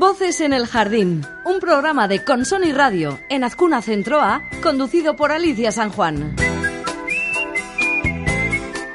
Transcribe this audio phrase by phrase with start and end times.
[0.00, 5.72] Voces en el Jardín, un programa de Consoni Radio en Azcuna Centroa, conducido por Alicia
[5.72, 6.36] San Juan.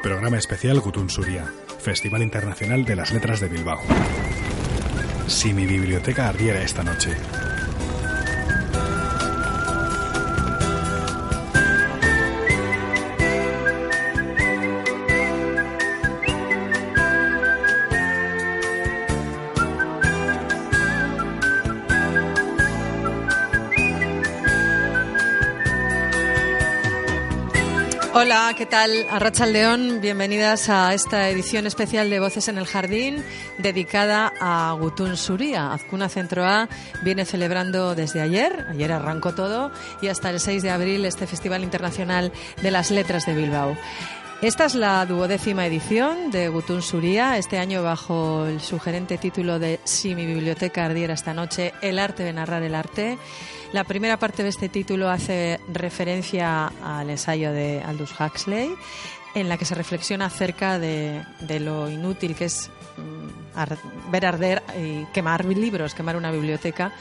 [0.01, 1.45] Programa especial Gutun Suria,
[1.77, 3.81] Festival Internacional de las Letras de Bilbao.
[5.27, 7.15] Si mi biblioteca ardiera esta noche.
[28.17, 29.05] Hola, ¿qué tal?
[29.11, 33.21] Arracha León, bienvenidas a esta edición especial de Voces en el Jardín
[33.57, 35.73] dedicada a Gutun Suría.
[35.73, 36.69] Azcuna Centro A
[37.03, 39.69] viene celebrando desde ayer, ayer arrancó todo,
[40.01, 43.75] y hasta el 6 de abril este Festival Internacional de las Letras de Bilbao.
[44.41, 49.79] Esta es la duodécima edición de Gutun Suría, este año bajo el sugerente título de
[49.85, 53.17] Si mi biblioteca ardiera esta noche, el arte de narrar el arte.
[53.71, 58.75] La primera parte de este título hace referencia al ensayo de Aldous Huxley,
[59.35, 61.23] en la que se reflexiona acerca de,
[61.61, 66.91] lo inútil que es mm, ver arder y quemar libros, quemar una biblioteca,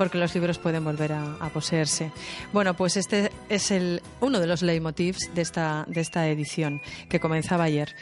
[0.00, 2.10] porque los libros pueden volver a, poseerse.
[2.54, 7.20] Bueno, pues este es el, uno de los leitmotivs de esta, de esta edición, que
[7.20, 7.94] comenzaba ayer.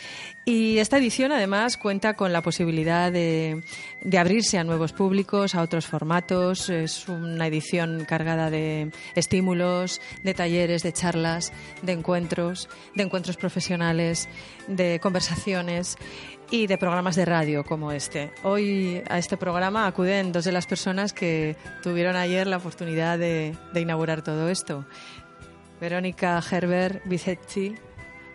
[0.44, 3.64] Y esta edición, además, cuenta con la posibilidad de
[4.16, 6.70] abrirse a nuevos públicos, a otros formatos.
[6.70, 14.28] Es una edición cargada de estímulos, de talleres, de charlas, de encuentros, de encuentros profesionales,
[14.68, 15.98] de conversaciones
[16.50, 18.30] y de programas de radio como este.
[18.42, 23.56] Hoy a este programa acuden dos de las personas que tuvieron ayer la oportunidad de,
[23.74, 24.84] inaugurar todo esto.
[25.80, 27.74] Verónica Herbert Vicetti,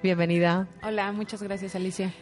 [0.01, 0.67] bienvenida.
[0.83, 2.13] Hola, muchas gracias Alicia.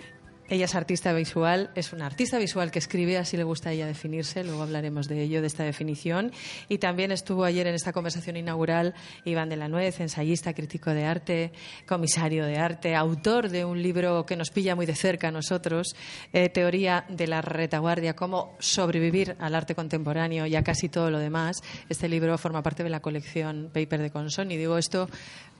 [0.51, 3.87] Ella es artista visual, es una artista visual que escribe, así le gusta a ella
[3.87, 6.33] definirse, luego hablaremos de ello, de esta definición.
[6.67, 11.05] Y también estuvo ayer en esta conversación inaugural Iván de la Nuez, ensayista, crítico de
[11.05, 11.53] arte,
[11.87, 15.95] comisario de arte, autor de un libro que nos pilla muy de cerca a nosotros,
[16.33, 21.19] eh, Teoría de la retaguardia, cómo sobrevivir al arte contemporáneo y a casi todo lo
[21.19, 21.61] demás.
[21.87, 25.07] Este libro forma parte de la colección Paper de Conson y digo esto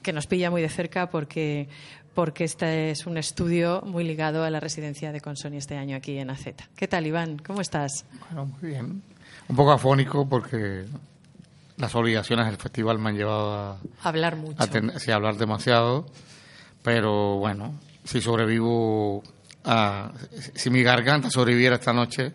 [0.01, 1.67] que nos pilla muy de cerca porque,
[2.13, 6.17] porque este es un estudio muy ligado a la residencia de Consoni este año aquí
[6.17, 6.47] en AZ.
[6.75, 7.37] ¿Qué tal, Iván?
[7.39, 8.05] ¿Cómo estás?
[8.27, 9.01] Bueno, muy bien.
[9.47, 10.85] Un poco afónico porque
[11.77, 14.61] las obligaciones del festival me han llevado a, Hablar mucho.
[14.61, 16.05] a, ten- sí, a hablar demasiado.
[16.83, 17.73] Pero bueno,
[18.03, 19.23] si sobrevivo
[19.63, 20.11] a.
[20.55, 22.31] Si mi garganta sobreviviera esta noche,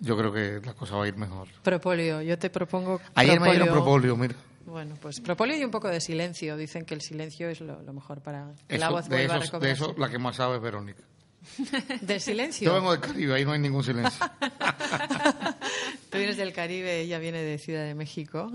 [0.00, 1.48] yo creo que la cosa va a ir mejor.
[1.62, 3.00] Propolio, yo te propongo.
[3.14, 4.34] Ayer me dieron propóleo, mira.
[4.68, 6.56] Bueno, pues propolio y un poco de silencio.
[6.56, 9.38] Dicen que el silencio es lo, lo mejor para que la voz de, vuelva a
[9.44, 11.02] eso, de eso, la que más sabe es Verónica.
[12.02, 12.66] ¿Del silencio?
[12.68, 14.26] Yo vengo del Caribe, ahí no hay ningún silencio.
[16.10, 18.50] Tú vienes del Caribe, ella viene de Ciudad de México.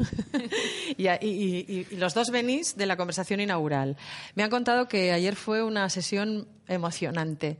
[0.97, 3.95] y, a- y- y- y los dos venís de la conversación inaugural.
[4.35, 7.57] Me han contado que ayer fue una sesión emocionante,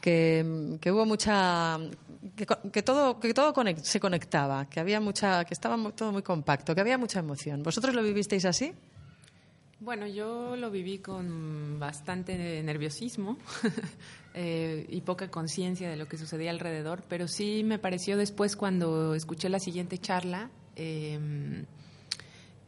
[0.00, 1.78] que, que hubo mucha.
[2.36, 6.22] Que, que todo, que todo conec- se conectaba, que había mucha, que estaba todo muy
[6.22, 7.62] compacto, que había mucha emoción.
[7.62, 8.72] ¿Vosotros lo vivisteis así?
[9.80, 13.38] Bueno, yo lo viví con bastante nerviosismo
[14.34, 19.14] eh, y poca conciencia de lo que sucedía alrededor, pero sí me pareció después cuando
[19.14, 21.64] escuché la siguiente charla eh,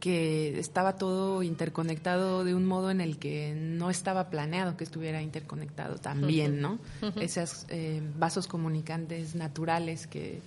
[0.03, 5.21] que estaba todo interconectado de un modo en el que no estaba planeado que estuviera
[5.21, 6.77] interconectado también, ¿no?
[7.21, 10.41] Esos eh, vasos comunicantes naturales que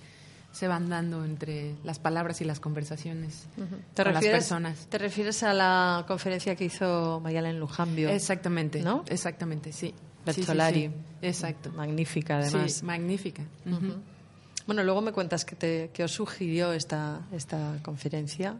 [0.51, 3.47] se van dando entre las palabras y las conversaciones
[3.95, 4.85] ¿Te con las refieres, personas.
[4.91, 8.09] ¿Te refieres a la conferencia que hizo Mayalen Lujambio?
[8.09, 9.05] Exactamente, ¿No?
[9.07, 9.91] Exactamente, sí.
[10.23, 10.81] Bertolari.
[10.81, 11.27] Sí, sí, sí.
[11.27, 11.71] Exacto.
[11.71, 12.73] Magnífica, además.
[12.73, 13.41] Sí, magnífica.
[14.67, 18.55] Bueno, luego me cuentas que, te, que os sugirió esta, esta conferencia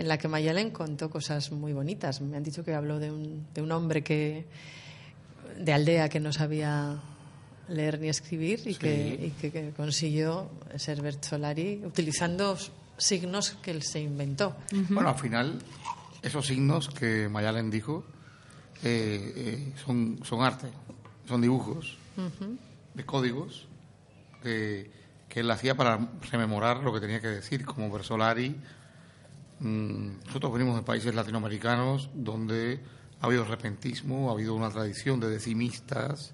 [0.00, 2.20] en la que Mayalen contó cosas muy bonitas.
[2.22, 4.46] Me han dicho que habló de un, de un hombre que
[5.58, 6.98] de aldea que no sabía
[7.68, 12.56] leer ni escribir y, que, y que- que consiguió ser Bert Solari utilizando
[12.96, 14.56] signos que él se inventó.
[14.88, 15.58] Bueno, al final
[16.22, 18.04] esos signos que Mayalen dijo
[18.82, 20.68] eh, eh, son, son arte,
[21.28, 21.98] son dibujos
[22.94, 23.66] de códigos
[24.42, 24.90] que,
[25.28, 25.98] que él hacía para
[26.30, 28.56] rememorar lo que tenía que decir, como Versolari.
[29.60, 32.80] Mm, nosotros venimos de países latinoamericanos donde
[33.20, 36.32] ha habido repentismo, ha habido una tradición de decimistas,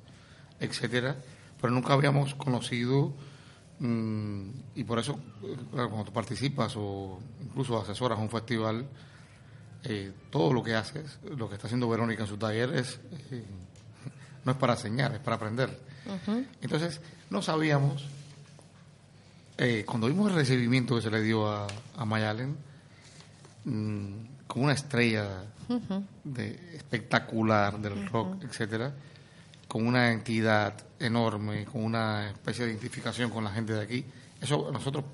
[0.61, 1.17] etcétera,
[1.61, 3.13] pero nunca habíamos conocido
[3.81, 8.87] mm, y por eso eh, cuando tú participas o incluso asesoras un festival,
[9.83, 13.01] eh, todo lo que haces, lo que está haciendo Verónica en su taller es
[13.33, 13.45] eh,
[14.45, 15.97] no es para enseñar, es para aprender.
[16.63, 17.01] Entonces,
[17.31, 18.07] no sabíamos,
[19.85, 22.57] cuando vimos el recibimiento que se le dio a, a Mayalen,
[23.67, 25.45] mm, como una estrella
[26.25, 28.93] de, espectacular del rock, etcétera,
[29.69, 34.05] con una entidad enorme, con una especie de identificación con la gente de aquí.
[34.41, 35.05] Eso a nosotros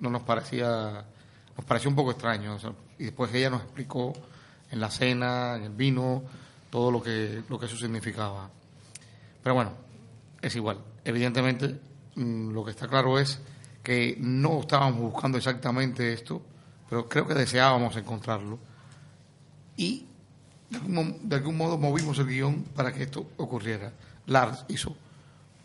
[0.00, 1.04] no nos parecía,
[1.56, 2.56] nos pareció un poco extraño.
[2.98, 4.12] y después ella nos explicó
[4.70, 6.22] en la cena, en el vino,
[6.70, 8.50] todo lo que, lo que eso significaba.
[9.42, 9.72] Pero bueno,
[10.40, 10.78] es igual.
[11.04, 11.78] Evidentemente,
[12.16, 13.40] mm, lo que está claro es
[13.82, 16.42] que no estábamos buscando exactamente esto,
[16.92, 18.58] pero creo que deseábamos encontrarlo.
[19.78, 20.04] Y
[20.68, 23.90] de algún modo movimos el guion para que esto ocurriera.
[24.26, 24.94] Lars hizo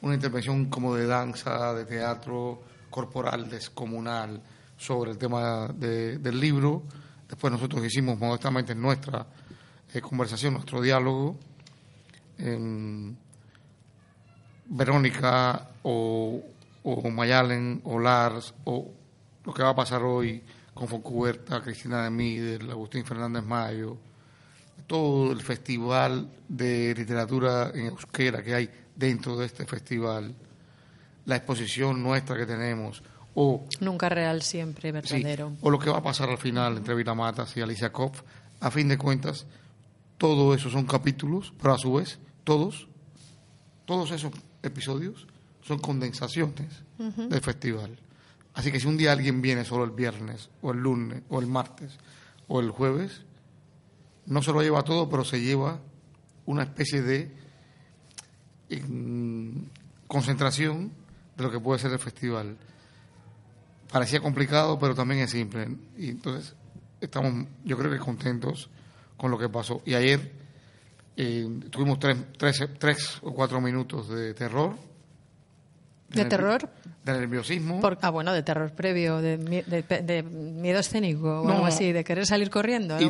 [0.04, 4.42] una intervención como de danza, de teatro corporal, descomunal,
[4.78, 6.84] sobre el tema del libro.
[7.28, 9.26] Después nosotros hicimos modestamente nuestra
[9.94, 11.36] eh, conversación, nuestro diálogo.
[14.70, 16.42] Verónica o,
[16.84, 18.90] o, Mayalen o Lars o
[19.44, 20.42] lo que va a pasar hoy
[20.78, 23.98] con Foncuberta, Cristina de Mider, Agustín Fernández Mayo,
[24.86, 30.34] todo el festival de literatura en euskera que hay dentro de este festival,
[31.26, 33.04] la exposición nuestra que tenemos,
[33.34, 33.66] o...
[33.80, 35.54] Nunca real, siempre verdadero.
[35.62, 38.22] o lo que va a pasar al final entre Vita Matas y Alicia Kopf,
[38.60, 39.46] a fin de cuentas,
[40.18, 42.88] todo eso son capítulos, pero a su vez, todos,
[43.86, 44.32] todos esos
[44.64, 45.28] episodios
[45.62, 48.00] son condensaciones del festival.
[48.58, 51.46] Así que si un día alguien viene solo el viernes, o el lunes, o el
[51.46, 51.96] martes,
[52.48, 53.22] o el jueves,
[54.26, 55.80] no se lo lleva todo, pero se lleva
[56.48, 57.32] una especie de
[60.08, 60.92] concentración
[61.38, 62.58] de lo que puede ser el festival.
[63.92, 65.78] Parecía complicado, pero también es simple.
[65.96, 66.56] Y entonces
[67.00, 68.72] estamos, yo creo que contentos
[69.18, 69.84] con lo que pasó.
[69.86, 70.32] Y ayer
[71.16, 74.76] eh, tuvimos tres, tres, tres, o cuatro minutos de terror.
[76.10, 76.70] ¿De, terror?
[77.04, 77.82] De nerviosismo.
[78.02, 83.00] ah, bueno, de terror previo, de, miedo escénico o algo así, de querer salir corriendo.
[83.00, 83.06] y,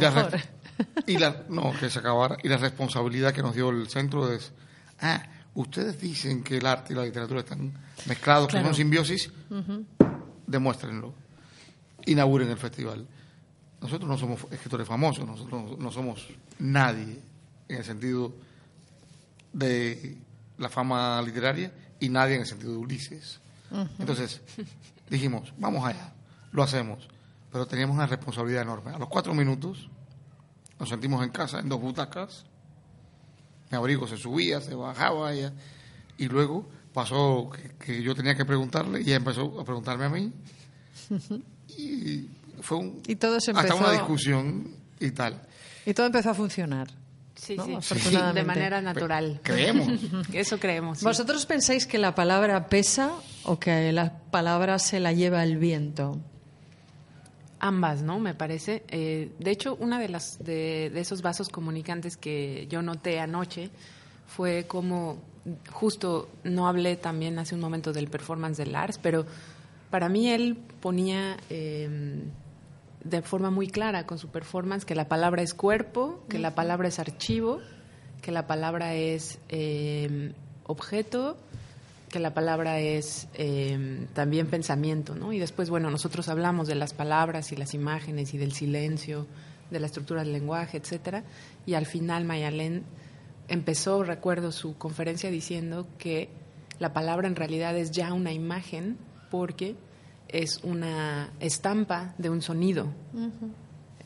[1.06, 2.38] y la, no, que se acabara.
[2.44, 4.52] Y la responsabilidad que nos dio el centro es,
[5.02, 5.24] ah,
[5.54, 7.72] ustedes dicen que el arte y la literatura están
[8.06, 9.32] mezclados, que son simbiosis,
[10.46, 11.14] demuéstrenlo.
[12.06, 13.06] Inauguren el festival.
[13.82, 16.28] Nosotros no somos escritores famosos, nosotros no somos
[16.58, 17.20] nadie
[17.68, 18.34] en el sentido
[19.54, 20.18] de
[20.58, 23.40] la fama literaria y nadie en el sentido de Ulises.
[24.00, 24.42] Entonces,
[25.10, 26.14] dijimos, vamos allá,
[26.52, 27.08] lo hacemos,
[27.52, 28.92] pero teníamos una responsabilidad enorme.
[28.92, 29.90] A los cuatro minutos
[30.80, 32.46] nos sentimos en casa, en dos butacas.
[33.70, 35.52] Mi abrigo se subía, se bajaba, ella,
[36.18, 37.50] y luego pasó
[37.80, 40.32] que, yo tenía que preguntarle y ella empezó a preguntarme a mí.
[41.78, 42.30] Y
[42.62, 45.40] fue un, y todo se hasta una discusión y tal.
[45.86, 46.88] Y todo empezó a funcionar.
[47.38, 49.40] Sí, sí, de manera natural.
[49.44, 49.88] Creemos.
[50.34, 51.04] Eso creemos.
[51.04, 53.12] ¿Vosotros pensáis que la palabra pesa
[53.44, 56.20] o que la palabra se la lleva el viento?
[57.60, 58.20] Ambas, ¿no?
[58.20, 58.84] Me parece.
[58.90, 63.70] Eh, de hecho, una de las de, esos vasos comunicantes que yo noté anoche
[64.28, 65.18] fue como
[65.72, 69.26] justo no hablé también hace un momento del performance de Lars, pero
[69.90, 72.24] para mí él ponía em,
[73.10, 76.88] de forma muy clara con su performance que la palabra es cuerpo, que la palabra
[76.88, 77.60] es archivo,
[78.22, 80.34] que la palabra es em,
[80.66, 81.38] objeto
[82.10, 85.34] que la palabra es em, también pensamiento, ¿no?
[85.34, 89.28] Y después, bueno, nosotros hablamos de las palabras y las imágenes y del silencio,
[89.70, 91.24] de la estructura del lenguaje, etcétera,
[91.66, 92.84] y al final Mayalén
[93.50, 96.30] empezó, recuerdo su conferencia diciendo que
[96.80, 98.98] la palabra en realidad es ya una imagen
[99.30, 99.76] porque
[100.30, 102.88] es una estampa de un sonido.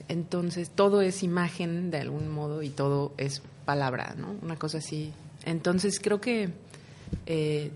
[0.07, 4.35] Entonces, todo es imagen de algún modo y todo es palabra, ¿no?
[4.41, 5.13] Una cosa así.
[5.45, 6.49] Entonces, creo que
[7.25, 7.71] eh,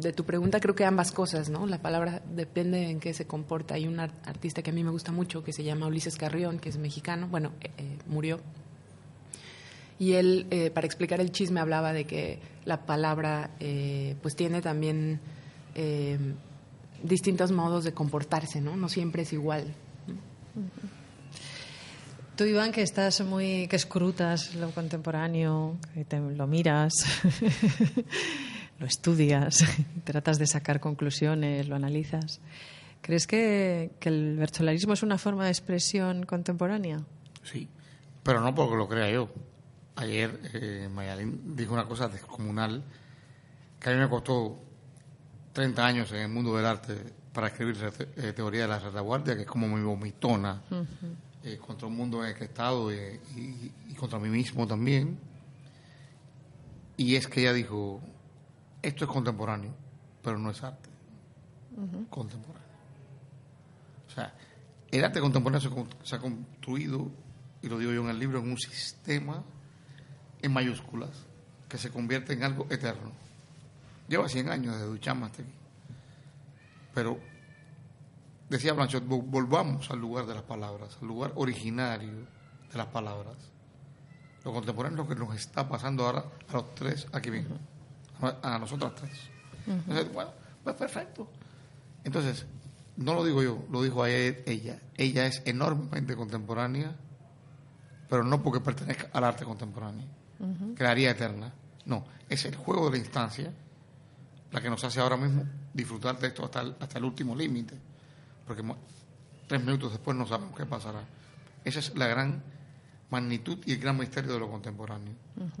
[0.00, 1.66] de tu pregunta creo que ambas cosas, ¿no?
[1.66, 3.74] La palabra depende en qué se comporta.
[3.74, 6.70] Hay un artista que a mí me gusta mucho que se llama Ulises Carrión, que
[6.70, 8.40] es mexicano, bueno, eh, eh, murió.
[9.98, 13.50] Y él, eh, para explicar el chisme, hablaba de que la palabra
[14.22, 15.20] pues tiene también
[17.02, 18.76] distintos modos de comportarse, ¿no?
[18.76, 19.74] No siempre es igual.
[22.36, 26.92] Tú, Iván, que estás muy, que escrutas lo contemporáneo, que te, lo miras,
[28.78, 29.58] lo estudias,
[30.04, 32.40] tratas de sacar conclusiones, lo analizas.
[33.02, 37.04] ¿Crees que, que el virtualismo es una forma de expresión contemporánea?
[37.42, 37.68] Sí,
[38.22, 39.28] pero no porque lo crea yo.
[39.96, 42.82] Ayer eh, Mayalín dijo una cosa descomunal
[43.78, 44.56] que a mí me costó
[45.52, 46.96] 30 años en el mundo del arte
[47.32, 47.76] para escribir
[48.16, 50.62] eh, teoría de la retaguardia, que es como mi vomitona
[51.42, 55.18] eh, contra un mundo en el que he estado y, contra mí mismo también.
[56.96, 58.00] Y es que ella dijo,
[58.82, 59.74] esto es contemporáneo,
[60.22, 60.90] pero no es arte
[62.10, 62.68] contemporáneo.
[64.08, 64.34] O sea,
[64.90, 67.10] el arte contemporáneo se, ha construido,
[67.62, 69.42] y lo digo yo en el libro, en un sistema
[70.42, 71.10] en mayúsculas
[71.68, 73.12] que se convierte en algo eterno.
[74.10, 75.52] Lleva 100 años de Duchamp hasta aquí.
[76.92, 77.20] Pero,
[78.48, 82.26] decía Blanchot, volvamos al lugar de las palabras, al lugar originario
[82.72, 83.36] de las palabras.
[84.44, 87.56] Lo contemporáneo es lo que nos está pasando ahora a los tres aquí mismo,
[88.42, 89.30] a nosotras tres.
[89.68, 90.32] Entonces, bueno,
[90.64, 91.30] pues perfecto.
[92.02, 92.46] Entonces,
[92.96, 94.80] no lo digo yo, lo dijo ella.
[94.96, 96.96] Ella es enormemente contemporánea,
[98.08, 100.08] pero no porque pertenezca al arte contemporáneo,
[100.74, 101.54] crearía eterna.
[101.84, 103.52] No, es el juego de la instancia
[104.52, 107.76] la que nos hace ahora mismo disfrutar de esto hasta el, hasta el último límite,
[108.46, 108.62] porque
[109.46, 111.02] tres minutos después no sabemos qué pasará.
[111.64, 112.42] Esa es la gran
[113.10, 115.14] magnitud y el gran misterio de lo contemporáneo.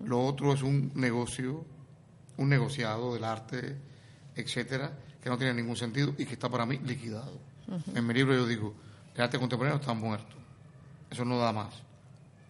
[0.04, 1.64] Lo otro es un negocio,
[2.36, 3.76] un negociado del arte,
[4.34, 4.92] etcétera,
[5.22, 7.38] que no tiene ningún sentido y que está para mí liquidado.
[7.94, 8.74] En mi libro yo digo,
[9.14, 10.36] el arte contemporáneo está muerto.
[11.10, 11.74] Eso no da más.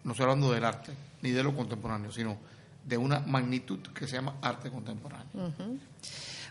[0.05, 0.93] No estoy hablando del arte,
[1.23, 2.39] ni de lo contemporáneo, sino
[2.85, 5.53] de una magnitud que se llama arte contemporáneo.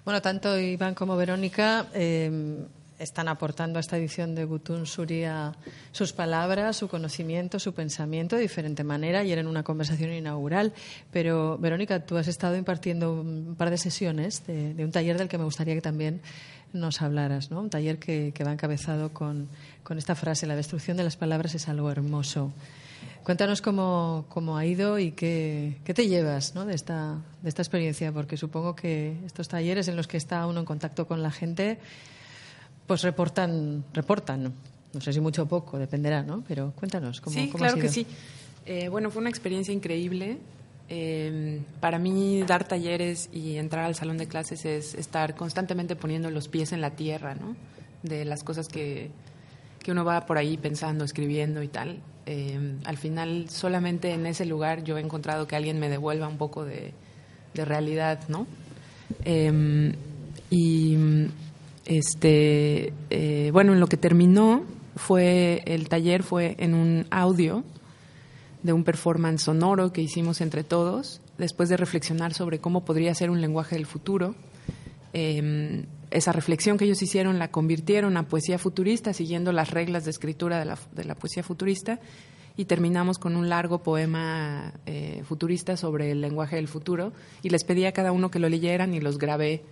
[0.06, 2.66] Bueno, tanto Iván como Verónica eh,
[3.00, 5.54] están aportando a esta edición de Gutun Suria
[5.92, 9.20] sus palabras, su conocimiento, su pensamiento de diferente manera.
[9.20, 10.74] Ayer en una conversación inaugural.
[11.12, 15.38] Pero, Verónica, tú has estado impartiendo un par de sesiones de, un taller del que
[15.38, 16.22] me gustaría que también
[16.74, 17.62] nos hablaras, ¿no?
[17.62, 19.48] Un taller que, va encabezado con,
[19.84, 22.52] con esta frase: la destrucción de las palabras es algo hermoso.
[23.24, 26.66] Cuéntanos cómo, cómo ha ido y qué, qué te llevas ¿no?
[26.66, 30.62] de, esta, de esta experiencia, porque supongo que estos talleres en los que está uno
[30.62, 31.78] en contacto con la gente,
[32.88, 34.54] pues reportan, reportan.
[34.94, 36.44] No sé si mucho o poco, dependerá, ¿no?
[36.48, 38.08] Pero cuéntanos cómo, sí, claro que sí.
[38.66, 40.40] Eh, bueno, fue una experiencia increíble.
[40.88, 46.32] Eh, para mí, dar talleres y entrar al salón de clases es estar constantemente poniendo
[46.32, 47.56] los pies en la tierra, ¿no?
[48.02, 49.12] De las cosas que,
[49.80, 52.00] que uno va por ahí pensando, escribiendo y tal.
[52.26, 56.38] Eh, al final solamente en ese lugar yo he encontrado que alguien me devuelva un
[56.38, 56.94] poco de,
[57.56, 58.48] realidad, ¿no?
[59.26, 59.92] Em,
[60.50, 60.96] y
[61.86, 64.64] este, eh, bueno, en lo que terminó
[64.96, 67.66] fue el taller fue en un audio
[68.64, 73.30] de un performance sonoro que hicimos entre todos, después de reflexionar sobre cómo podría ser
[73.30, 74.36] un lenguaje del futuro.
[75.14, 80.12] Em, esa reflexión que ellos hicieron la convirtieron a poesía futurista, siguiendo las reglas de
[80.12, 82.00] escritura de la, de la poesía futurista,
[82.58, 87.64] y terminamos con un largo poema eh, futurista sobre el lenguaje del futuro, y les
[87.64, 89.64] pedí a cada uno que lo leyeran y los grabé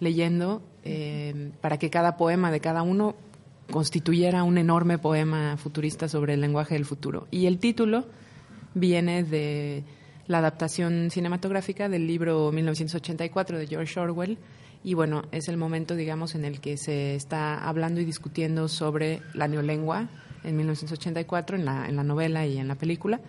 [0.00, 3.14] leyendo eh, para que cada poema de cada uno
[3.70, 7.28] constituyera un enorme poema futurista sobre el lenguaje del futuro.
[7.30, 8.06] Y el título
[8.74, 9.84] viene de
[10.26, 14.38] la adaptación cinematográfica del libro 1984 de George Orwell,
[14.84, 19.20] y bueno, es el momento, digamos, en el que se está hablando y discutiendo sobre
[19.34, 20.08] la neolengua
[20.44, 23.20] en 1984, en la, en la novela y en la película.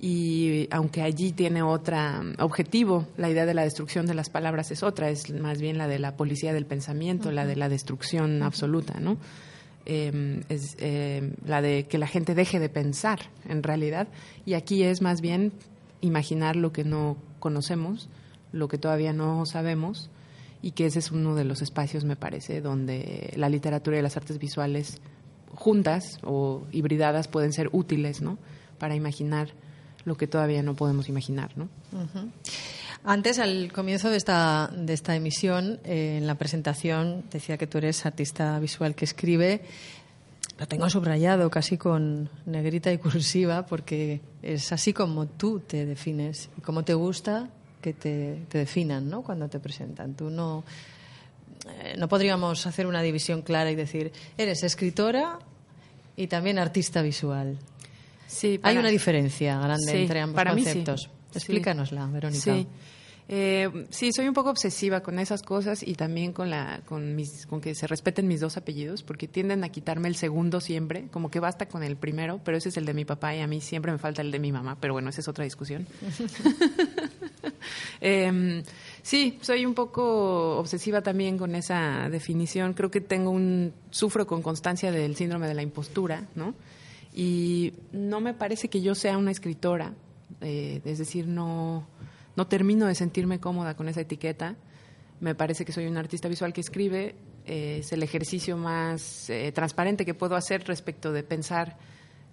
[0.00, 1.96] Y aunque allí tiene otro
[2.38, 5.88] objetivo, la idea de la destrucción de las palabras es otra, es más bien la
[5.88, 9.18] de la policía del pensamiento, la de la destrucción absoluta, ¿no?
[9.86, 14.06] Em, es em, la de que la gente deje de pensar, en realidad.
[14.44, 15.52] Y aquí es más bien
[16.00, 18.08] imaginar lo que no conocemos,
[18.52, 20.10] lo que todavía no sabemos,
[20.62, 24.16] y que ese es uno de los espacios, me parece, donde la literatura y las
[24.16, 25.00] artes visuales
[25.54, 28.38] juntas o hibridadas pueden ser útiles, ¿no?
[28.78, 29.50] Para imaginar
[30.04, 31.68] lo que todavía no podemos imaginar, ¿no?
[33.04, 37.78] Antes, al comienzo de esta, de esta emisión, eh, en la presentación, decía que tú
[37.78, 39.62] eres artista visual que escribe.
[40.58, 46.50] Lo tengo subrayado casi con negrita y cursiva porque es así como tú te defines
[46.58, 49.22] y como te gusta que te, definan ¿no?
[49.22, 50.14] cuando te presentan.
[50.14, 50.64] Tú no,
[51.82, 55.38] eh, no podríamos hacer una división clara y decir, eres escritora
[56.16, 57.58] y también artista visual.
[58.26, 61.10] Sí, Hay una diferencia grande entre ambos conceptos.
[61.34, 62.54] Explícanosla, Verónica.
[62.54, 62.66] Sí.
[63.30, 67.44] Eh, sí, soy un poco obsesiva con esas cosas y también con la, con mis,
[67.46, 71.30] con que se respeten mis dos apellidos, porque tienden a quitarme el segundo siempre, como
[71.30, 73.60] que basta con el primero, pero ese es el de mi papá y a mí
[73.60, 75.86] siempre me falta el de mi mamá, pero bueno, esa es otra discusión.
[78.00, 78.62] Em,
[79.02, 82.74] sí, soy un poco obsesiva también con esa definición.
[82.74, 86.54] Creo que tengo un sufro con constancia del síndrome de la impostura, ¿no?
[87.14, 89.94] Y no me parece que yo sea una escritora,
[90.40, 91.86] eh, es decir, no
[92.38, 94.54] no termino de sentirme cómoda con esa etiqueta.
[95.18, 97.16] Me parece que soy un artista visual que escribe.
[97.46, 101.76] Eh, es el ejercicio más eh, transparente que puedo hacer respecto de pensar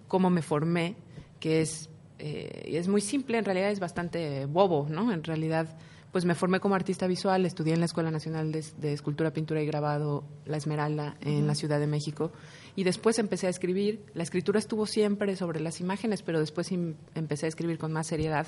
[0.06, 0.94] cómo me formé,
[1.40, 5.12] que es, eh, es muy simple, en realidad es bastante bobo, ¿no?
[5.12, 5.68] En realidad,
[6.12, 9.66] pues me formé como artista visual, estudié en la Escuela Nacional de, Escultura, Pintura y
[9.66, 12.32] Grabado, La Esmeralda, en la Ciudad de México,
[12.74, 14.04] y después empecé a escribir.
[14.14, 18.06] La escritura estuvo siempre sobre las imágenes, pero después em, empecé a escribir con más
[18.06, 18.46] seriedad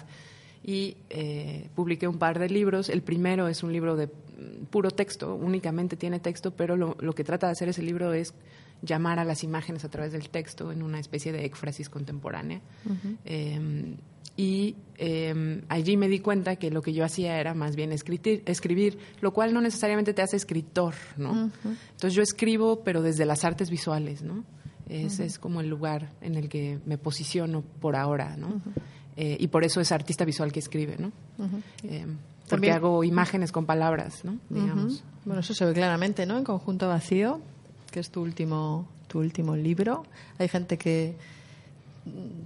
[0.64, 2.88] y eh, publiqué un par de libros.
[2.88, 7.24] El primero es un libro de mm, puro texto, únicamente tiene texto, pero lo, que
[7.24, 8.34] trata de hacer ese libro es
[8.82, 12.60] llamar a las imágenes a través del texto en una especie de éfrasis contemporánea.
[13.24, 13.96] Em,
[14.36, 18.42] y em, allí me di cuenta que lo que yo hacía era más bien escribir,
[18.46, 21.50] escribir lo cual no necesariamente te hace escritor, ¿no?
[21.64, 24.44] Entonces yo escribo, pero desde las artes visuales, ¿no?
[24.88, 28.62] Ese es como el lugar en el que me posiciono por ahora, ¿no?
[29.16, 31.10] Eh, y por eso es artista visual que escribe, ¿no?
[31.82, 32.06] Eh,
[32.48, 34.38] porque hago imágenes con palabras, ¿no?
[34.48, 35.02] Digamos.
[35.24, 36.38] Bueno, eso se ve claramente, ¿no?
[36.38, 37.40] En Conjunto Vacío,
[37.98, 40.04] que es tu último, tu último libro.
[40.38, 41.16] Hay gente que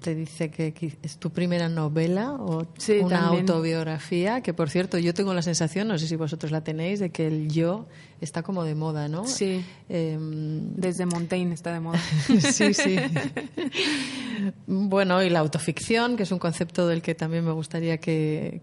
[0.00, 2.66] te dice que es tu primera novela o
[3.02, 7.00] una autobiografía, que por cierto yo tengo la sensación, no sé si vosotros la tenéis,
[7.00, 7.86] de que el yo
[8.22, 9.26] está como de moda, ¿no?
[9.26, 9.62] Sí.
[9.90, 12.00] Em, Desde Montaigne está de moda.
[12.40, 12.96] sí, sí.
[14.66, 18.62] bueno, y la autoficción, que es un concepto del que también me gustaría que,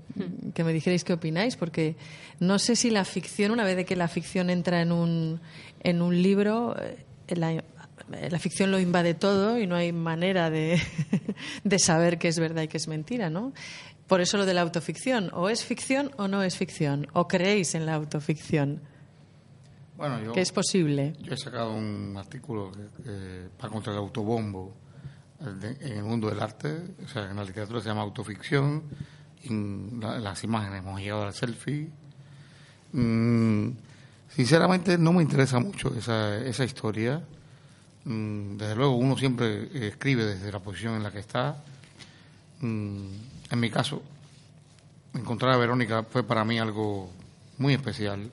[0.55, 1.95] que me dijerais qué opináis, porque
[2.39, 5.39] no sé si la ficción, una vez de que la ficción entra en un,
[5.81, 7.63] en un libro, eh, la,
[8.09, 10.81] la ficción lo invade todo y no hay manera de,
[11.77, 13.53] saber qué es verdad y qué es mentira, ¿no?
[14.07, 17.75] Por eso lo de la autoficción, o es ficción o no es ficción, o creéis
[17.75, 18.81] en la autoficción.
[19.97, 21.13] Bueno, yo, que es posible.
[21.19, 22.71] Yo he sacado un artículo
[23.57, 24.73] para contra el autobombo
[25.41, 28.83] en el mundo del arte, o sea, en la literatura se llama autoficción,
[29.43, 31.89] en, las imágenes hemos llegado al selfie.
[32.91, 33.69] Mm,
[34.29, 37.21] sinceramente no me interesa mucho esa, esa historia.
[38.05, 41.63] Mm, desde luego uno siempre escribe desde la posición en la que está.
[42.61, 43.07] Mm,
[43.51, 44.01] en mi caso,
[45.13, 47.09] encontrar a Verónica fue para mí algo
[47.57, 48.31] muy especial,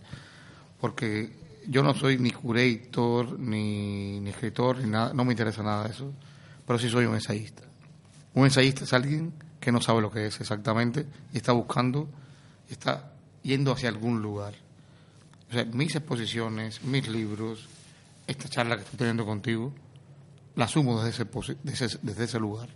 [0.80, 1.32] porque
[1.68, 5.90] yo no soy ni curator, ni, ni escritor, ni nada, no me interesa nada de
[5.90, 6.12] eso,
[6.66, 7.62] pero sí soy un ensayista.
[8.34, 12.08] Un ensayista es alguien que no sabe lo que es exactamente y está buscando,
[12.70, 14.54] está yendo hacia algún lugar.
[15.48, 17.68] O sea, mis exposiciones, mis libros,
[18.26, 19.72] esta charla que estoy teniendo contigo,
[20.56, 22.68] la asumo desde ese, desde ese, lugar,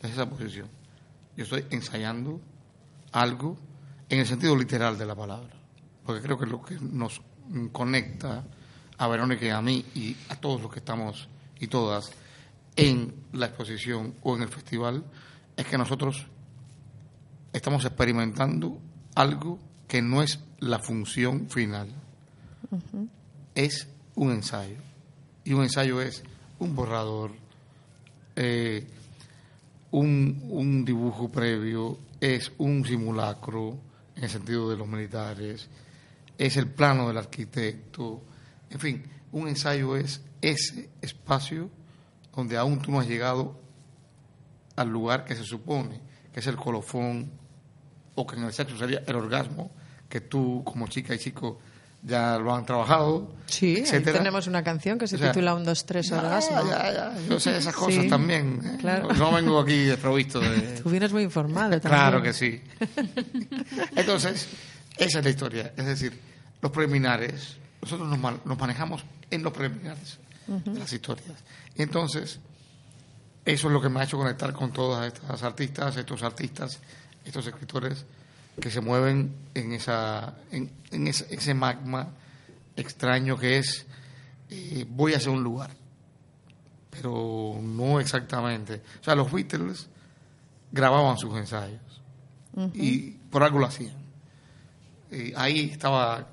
[0.00, 0.68] desde esa posición.
[1.36, 2.40] Yo estoy ensayando
[3.12, 3.58] algo
[4.08, 5.54] en el sentido literal de la palabra,
[6.04, 7.20] porque creo que lo que nos
[7.72, 8.44] conecta
[8.98, 12.12] a Verónica y a mí y a todos los que estamos y todas
[12.76, 15.04] en la exposición o en el festival
[15.56, 16.26] es que nosotros
[17.52, 18.78] estamos experimentando
[19.14, 21.88] algo que no es la función final,
[23.54, 24.76] es un ensayo.
[25.44, 26.22] Y un ensayo es
[26.58, 27.32] un borrador,
[28.34, 28.86] eh,
[29.92, 33.78] un, un dibujo previo, es un simulacro
[34.16, 35.68] en el sentido de los militares,
[36.38, 38.22] es el plano del arquitecto,
[38.70, 39.02] en fin,
[39.32, 41.70] un ensayo es ese espacio
[42.34, 43.58] donde aún tú no has llegado
[44.76, 46.00] al lugar que se supone
[46.32, 47.30] que es el colofón
[48.14, 49.70] o que en el sexo sería el orgasmo
[50.08, 51.58] que tú como chica y chico
[52.02, 53.34] ya lo han trabajado.
[53.46, 56.64] Sí, tenemos una canción que se titula Un, dos, tres, orgasmo.
[56.68, 58.60] Ya, ya, yo sé esas cosas también.
[58.64, 58.76] ¿eh?
[58.80, 59.12] Claro.
[59.14, 60.80] No, vengo aquí desprovisto de...
[60.82, 62.02] Tú vienes muy informado también.
[62.02, 62.60] Claro que sí.
[63.96, 64.48] Entonces,
[64.96, 65.72] esa es la historia.
[65.76, 66.18] Es decir,
[66.60, 71.38] los preliminares, nosotros nos, nos manejamos en los preliminares de las historias.
[71.74, 72.38] Y entonces,
[73.44, 76.78] eso es lo que me ha hecho conectar con todas estas artistas, estos artistas,
[77.24, 78.06] estos escritores
[78.60, 80.70] que se mueven en, esa, en,
[81.06, 82.08] ese, magma
[82.74, 83.86] extraño que es
[84.50, 85.70] eh, voy hacia un lugar,
[86.90, 88.82] pero no exactamente.
[89.00, 89.88] O sea, los Beatles
[90.72, 91.80] grababan sus ensayos
[92.72, 93.96] y por algo lo hacían.
[95.36, 96.26] ahí estaba,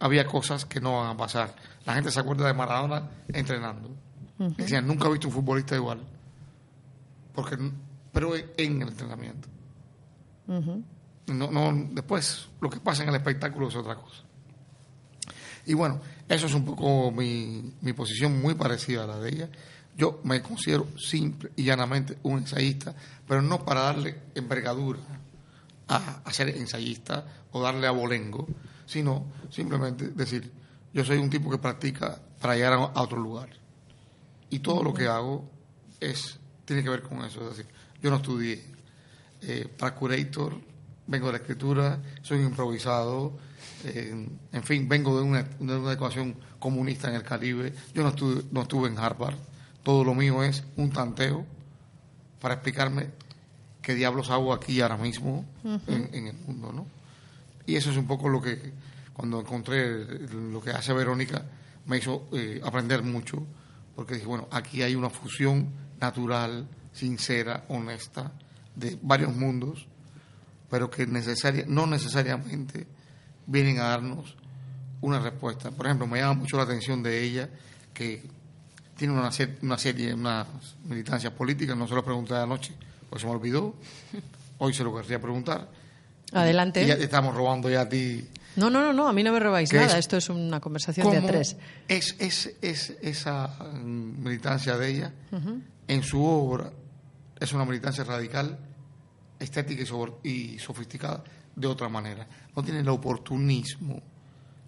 [0.00, 1.54] había cosas que no van a pasar.
[1.84, 3.90] La gente se acuerda de Maradona entrenando.
[4.38, 6.00] Decían, nunca he visto un futbolista igual.
[7.34, 7.56] Porque,
[8.12, 9.48] pero en el entrenamiento.
[11.28, 14.22] No, no, después lo que pasa en el espectáculo es otra cosa.
[15.66, 19.48] Y bueno, eso es un poco mi, mi posición muy parecida a la de ella.
[19.96, 22.94] Yo me considero simple y llanamente un ensayista,
[23.26, 25.00] pero no para darle envergadura
[25.88, 28.46] a, a ser ensayista o darle a bolengo,
[28.86, 30.50] sino simplemente decir,
[30.94, 33.50] yo soy un tipo que practica para llegar a, a otro lugar.
[34.50, 35.50] Y todo lo que hago
[36.00, 37.42] es tiene que ver con eso.
[37.42, 38.62] Es decir, yo no estudié
[39.42, 40.54] eh, para curator,
[41.08, 43.36] vengo de la escritura, soy improvisado,
[43.84, 48.10] eh, en fin, vengo de una, de una educación comunista en el Caribe, yo no
[48.10, 49.34] estuve, no estuve en Harvard,
[49.82, 51.44] todo lo mío es un tanteo
[52.40, 53.08] para explicarme
[53.82, 56.86] qué diablos hago aquí ahora mismo en, en el mundo, ¿no?
[57.66, 58.72] Y eso es un poco lo que,
[59.12, 61.42] cuando encontré lo que hace Verónica,
[61.86, 63.44] me hizo eh, aprender mucho,
[63.96, 65.68] porque dije, bueno, aquí hay una fusión
[66.00, 68.32] natural, sincera, honesta,
[68.76, 69.88] de varios mundos,
[70.70, 72.86] pero que necesaria, no necesariamente
[73.46, 74.36] vienen a darnos
[75.00, 75.70] una respuesta.
[75.70, 77.48] Por ejemplo, me llama mucho la atención de ella
[77.94, 78.22] que
[78.96, 79.30] tiene una,
[79.62, 80.46] una serie, unas
[80.84, 82.72] militancias políticas, no se lo pregunté anoche,
[83.08, 83.74] pues se me olvidó,
[84.58, 85.68] hoy se lo querría preguntar.
[86.32, 86.82] Adelante.
[86.82, 88.28] Y ya te estamos robando ya a ti.
[88.56, 89.92] No, no, no, no, a mí no me robáis ¿Qué nada.
[89.92, 90.00] es?
[90.00, 91.56] Esto es una conversación de a ¿Cómo tres.
[91.86, 95.12] es, es, es esa mm, militancia de ella
[95.86, 96.70] en su obra
[97.40, 98.58] es una militancia radical,
[99.38, 101.22] estética y, sobr- y sofisticada
[101.54, 102.26] de otra manera.
[102.54, 104.00] No tiene el oportunismo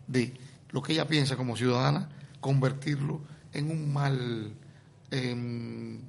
[0.06, 0.34] de
[0.70, 2.08] lo que ella piensa como ciudadana,
[2.40, 3.20] convertirlo
[3.52, 4.52] en un mal
[5.10, 6.00] em,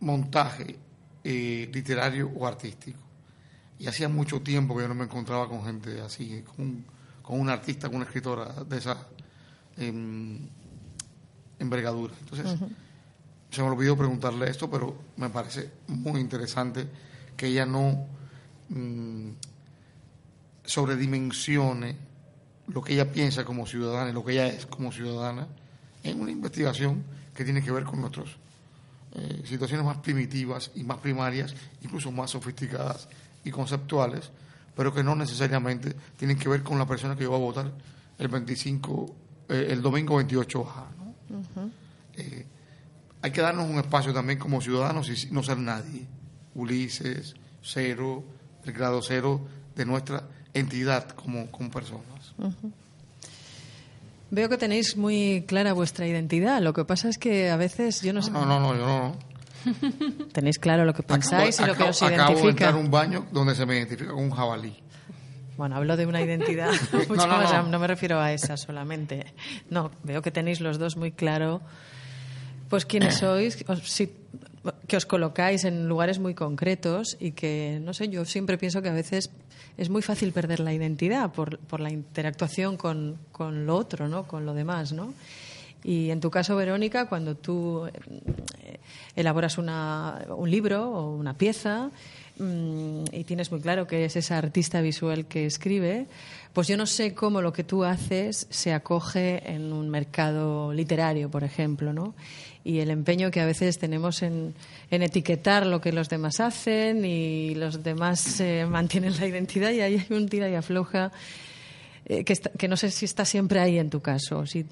[0.00, 0.76] montaje
[1.24, 3.00] eh, literario o artístico.
[3.78, 6.84] Y hacía mucho tiempo que yo no me encontraba con gente así, con un,
[7.22, 9.06] con una artista, con una escritora de esa
[9.76, 10.48] em,
[11.58, 12.14] envergadura.
[12.20, 12.58] Entonces,
[13.50, 16.86] se me olvidó preguntarle esto, pero me parece muy interesante
[17.36, 18.06] que ella no
[18.68, 19.30] mm,
[20.64, 21.96] sobredimensione
[22.68, 25.46] lo que ella piensa como ciudadana y lo que ella es como ciudadana
[26.02, 27.02] en una investigación
[27.34, 28.28] que tiene que ver con nuestras
[29.14, 33.08] eh, situaciones más primitivas y más primarias, incluso más sofisticadas
[33.44, 34.30] y conceptuales,
[34.76, 37.72] pero que no necesariamente tienen que ver con la persona que va a votar
[38.18, 39.14] el 25,
[39.48, 40.58] eh, el domingo 28
[40.98, 41.62] ¿no?
[41.62, 41.68] Eh,
[43.22, 46.06] hay que darnos un espacio también como ciudadanos y no ser nadie.
[46.54, 48.24] Ulises, cero,
[48.64, 52.34] el grado cero de nuestra entidad como, como personas.
[54.30, 56.60] Veo que tenéis muy clara vuestra identidad.
[56.60, 58.30] Lo que pasa es que a veces yo no sé.
[58.30, 59.16] No, no, no, yo no.
[60.32, 62.50] Tenéis claro lo que pensáis acabo, y lo que acabo- os acabo de identifica.
[62.50, 64.76] entrar a un baño donde se me identifica con un jabalí.
[65.56, 67.52] Bueno, hablo de una identidad mucho No, no, más.
[67.52, 67.62] no.
[67.64, 69.26] no me refiero a esa solamente.
[69.70, 71.60] No, veo que tenéis los dos muy claro,
[72.68, 73.56] pues quiénes sois,
[74.86, 78.88] que os colocáis en lugares muy concretos y que, no sé, yo siempre pienso que
[78.88, 79.30] a veces
[79.78, 84.24] es muy fácil perder la identidad por, la interactuación con, con lo otro, ¿no?
[84.26, 85.14] Con lo demás, ¿no?
[85.84, 88.80] Y en tu caso, Verónica, cuando tú eh,
[89.14, 91.90] elaboras una- un libro o una pieza
[92.38, 96.06] mm, y tienes muy claro que es esa artista visual que escribe,
[96.52, 101.30] pues yo no sé cómo lo que tú haces se acoge en un mercado literario,
[101.30, 102.14] por ejemplo, ¿no?
[102.68, 104.52] Y el empeño que a veces tenemos en,
[104.90, 109.80] en etiquetar lo que los demás hacen y los demás eh, mantienen la identidad y
[109.80, 111.10] ahí hay un tira y afloja
[112.04, 114.66] eh, que, está- que no sé si está siempre ahí en tu caso, si,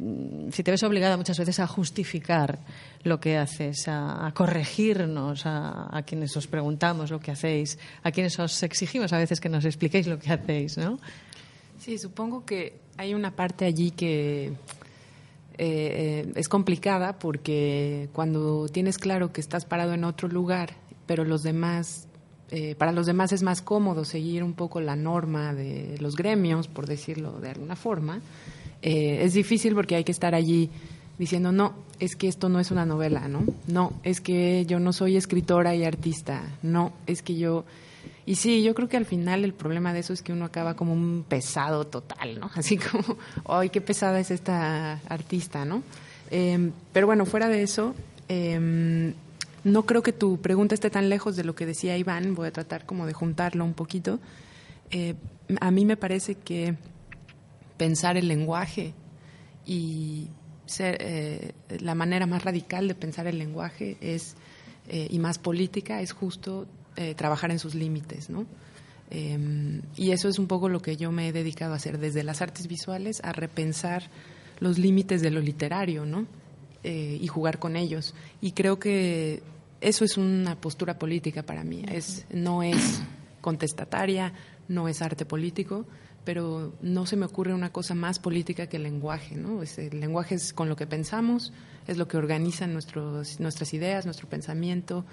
[0.52, 2.58] si te ves obligada muchas veces a justificar
[3.02, 8.10] lo que haces, a, a corregirnos a, a quienes os preguntamos lo que hacéis, a
[8.10, 10.98] quienes os exigimos a veces que nos expliquéis lo que hacéis, ¿no?
[11.78, 14.52] Sí, supongo que hay una parte allí que
[15.58, 20.74] eh, es complicada porque cuando tienes claro que estás parado en otro lugar,
[21.06, 22.08] pero los demás,
[22.50, 26.68] eh, para los demás es más cómodo seguir un poco la norma de los gremios,
[26.68, 28.20] por decirlo de alguna forma,
[28.82, 30.70] eh, es difícil porque hay que estar allí
[31.18, 33.44] diciendo, no, es que esto no es una novela, ¿no?
[33.66, 37.64] No, es que yo no soy escritora y artista, no, es que yo...
[38.26, 40.74] Y sí, yo creo que al final el problema de eso es que uno acaba
[40.74, 42.50] como un pesado total, ¿no?
[42.56, 43.16] Así como,
[43.48, 45.82] ¡ay, qué pesada es esta artista, ¿no?
[46.30, 47.94] Eh, pero bueno, fuera de eso,
[48.28, 49.14] eh,
[49.66, 52.52] no creo que tu pregunta esté tan lejos de lo que decía Iván, voy a
[52.52, 54.20] tratar como de juntarlo un poquito.
[54.92, 55.16] Eh,
[55.60, 56.76] a mí me parece que
[57.76, 58.94] pensar el lenguaje
[59.66, 60.28] y
[60.66, 64.36] ser, eh, la manera más radical de pensar el lenguaje es
[64.88, 68.46] eh, y más política es justo eh, trabajar en sus límites, ¿no?
[69.10, 72.24] Eh, y eso es un poco lo que yo me he dedicado a hacer desde
[72.24, 74.10] las artes visuales a repensar
[74.58, 76.26] los límites de lo literario, ¿no?
[76.82, 78.14] Eh, y jugar con ellos.
[78.40, 79.42] Y creo que
[79.80, 81.84] eso es una postura política para mí.
[81.88, 83.02] Es no es
[83.40, 84.32] contestataria,
[84.68, 85.86] no es arte político,
[86.24, 89.62] pero no se me ocurre una cosa más política que el lenguaje, ¿no?
[89.62, 91.52] el lenguaje es con lo que pensamos,
[91.86, 95.04] es lo que organiza nuestros, nuestras ideas, nuestro pensamiento.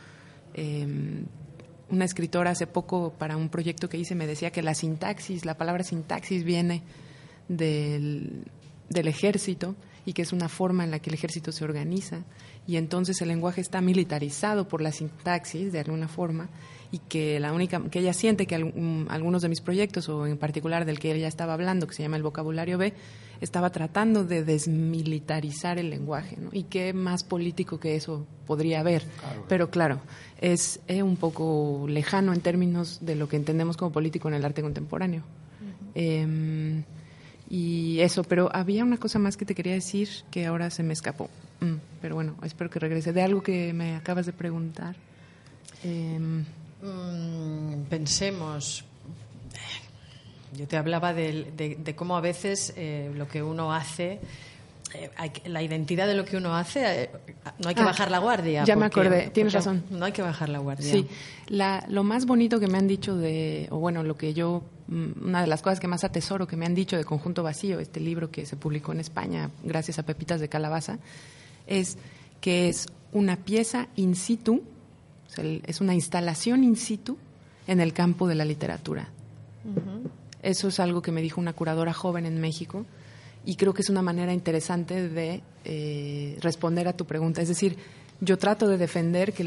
[0.56, 1.26] Em,
[1.90, 5.58] una escritora hace poco para un proyecto que hice me decía que la sintaxis, la
[5.58, 6.82] palabra sintaxis viene
[7.48, 8.46] del,
[8.90, 12.24] del ejército y que es una forma en la que el ejército se organiza.
[12.68, 16.50] Y entonces el lenguaje está militarizado por la sintaxis de alguna forma
[16.92, 20.86] y que la única que ella siente que algunos de mis proyectos o en particular
[20.86, 22.94] del que ella estaba hablando que se llama el vocabulario B
[23.42, 26.50] estaba tratando de desmilitarizar el lenguaje ¿no?
[26.52, 29.04] y qué más político que eso podría haber.
[29.48, 30.02] Pero claro
[30.40, 34.62] es, un poco lejano en términos de lo que entendemos como político en el arte
[34.62, 35.24] contemporáneo.
[35.96, 36.84] Em,
[37.50, 40.94] y eso pero había una cosa más que te quería decir que ahora se me
[40.94, 41.30] escapó.
[41.62, 43.14] Mm, pero bueno espero que regrese.
[43.14, 44.96] De algo que me acabas de preguntar.
[45.84, 46.20] Eh,
[46.84, 48.84] Mm, pensemos,
[50.56, 54.20] yo te hablaba de, cómo a veces eh, lo que uno hace,
[54.94, 55.10] eh,
[55.46, 57.10] la identidad de lo que uno hace, eh,
[57.60, 58.64] no hay que ah, bajar la guardia.
[58.64, 59.84] Ya me acordé, tienes razón.
[59.90, 60.92] No hay que bajar la guardia.
[60.92, 61.08] Sí,
[61.50, 65.42] lo más bonito que me han dicho de, o bueno, lo que yo, mm, una
[65.42, 68.30] de las cosas que más atesoro que me han dicho de Conjunto Vacío, este libro
[68.32, 71.00] que se publicó en España gracias a Pepitas de Calabaza,
[71.68, 71.98] es
[72.42, 74.64] que es una pieza in situ
[75.42, 77.18] es una instalación in situ
[77.68, 79.10] en el campo de la literatura.
[80.44, 82.86] Eso es algo que me dijo una curadora joven en México
[83.46, 87.42] y creo que es una manera interesante de eh, responder a tu pregunta.
[87.42, 87.78] Es decir,
[88.20, 89.44] yo trato de defender que,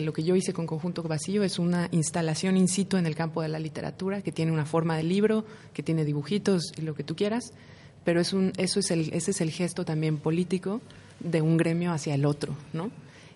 [0.00, 3.42] lo que yo hice con Conjunto Vacío es una instalación in situ en el campo
[3.42, 7.02] de la literatura, que tiene una forma de libro, que tiene dibujitos y lo que
[7.02, 7.52] tú quieras,
[8.04, 10.80] pero es un, eso es el, ese es el gesto también político
[11.18, 12.90] de un gremio hacia el otro, ¿no?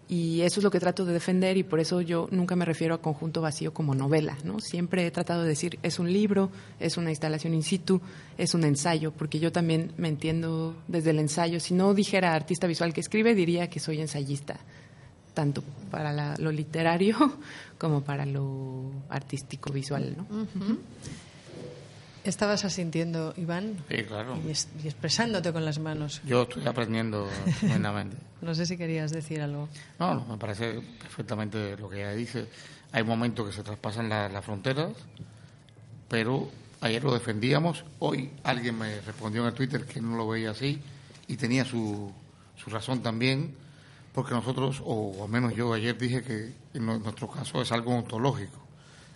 [0.06, 2.94] Y eso es lo que trato de defender y por eso yo nunca me refiero
[2.94, 4.60] a conjunto vacío como novela, ¿no?
[4.60, 8.02] Siempre he tratado de decir, es un libro, es una instalación in situ,
[8.36, 11.58] es un ensayo, porque yo también me entiendo desde el ensayo.
[11.58, 14.60] Si no dijera artista visual que escribe, diría que soy ensayista,
[15.32, 17.16] tanto para lo literario
[17.78, 20.46] como para lo artístico visual, ¿no?
[22.24, 23.76] Estabas asintiendo, Iván.
[23.90, 24.38] Sí, claro.
[24.46, 24.50] Y,
[24.86, 26.22] expresándote con las manos.
[26.24, 27.28] Yo estoy aprendiendo
[27.60, 28.16] tremendamente.
[28.40, 29.68] no sé si querías decir algo.
[29.98, 32.46] No, no, me parece perfectamente lo que ella dice.
[32.92, 34.92] Hay momentos que se traspasan las fronteras,
[36.08, 36.48] pero
[36.80, 37.84] ayer lo defendíamos.
[37.98, 40.80] Hoy alguien me respondió en el Twitter que no lo veía así
[41.28, 42.10] y tenía su,
[42.56, 43.54] su razón también,
[44.14, 48.64] porque nosotros, o al menos yo ayer dije que en nuestro caso es algo ontológico,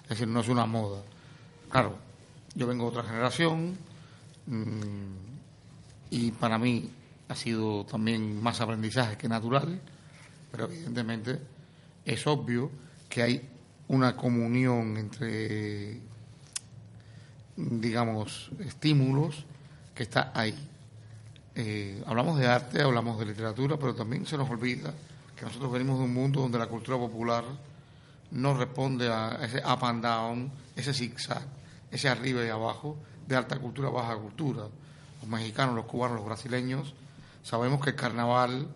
[0.03, 1.03] es decir, no es una moda.
[1.71, 1.99] Claro,
[2.59, 3.79] yo vengo de otra generación
[4.47, 6.91] mm, y para mí
[7.29, 9.81] ha sido también más aprendizaje que natural,
[10.51, 11.39] pero evidentemente
[12.05, 12.69] es obvio
[13.09, 13.49] que hay
[13.87, 16.01] una comunión entre,
[17.57, 19.45] digamos, estímulos
[19.95, 20.55] que está ahí.
[21.55, 24.93] Eh, hablamos de arte, hablamos de literatura, pero también se nos olvida
[25.37, 27.45] que nosotros venimos de un mundo donde la cultura popular
[28.33, 31.58] no responde a ese up and down, ese zigzag
[31.91, 32.97] ese arriba y abajo,
[33.27, 34.65] de alta cultura, baja cultura.
[35.21, 36.95] Los mexicanos, los cubanos, los brasileños,
[37.43, 38.69] sabemos que el carnaval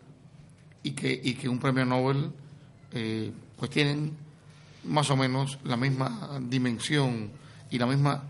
[0.83, 2.33] y que, y que un premio Nobel,
[2.92, 4.16] eh, pues tienen
[4.85, 7.31] más o menos la misma dimensión
[7.70, 8.25] y la misma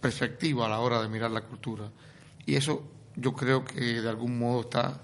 [0.00, 1.90] perspectiva a la hora de mirar la cultura.
[2.46, 2.82] Y eso
[3.16, 5.00] yo creo que de algún modo está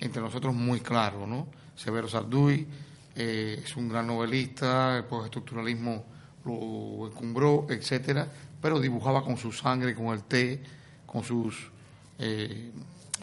[0.00, 1.46] entre nosotros muy claro, ¿no?
[1.76, 2.66] Severo Sarduy
[3.14, 6.04] eh, es un gran novelista, el postestructuralismo
[6.44, 8.26] lo encumbró, etcétera,
[8.62, 10.62] pero dibujaba con su sangre, con el té,
[11.04, 11.70] con sus
[12.18, 12.72] eh,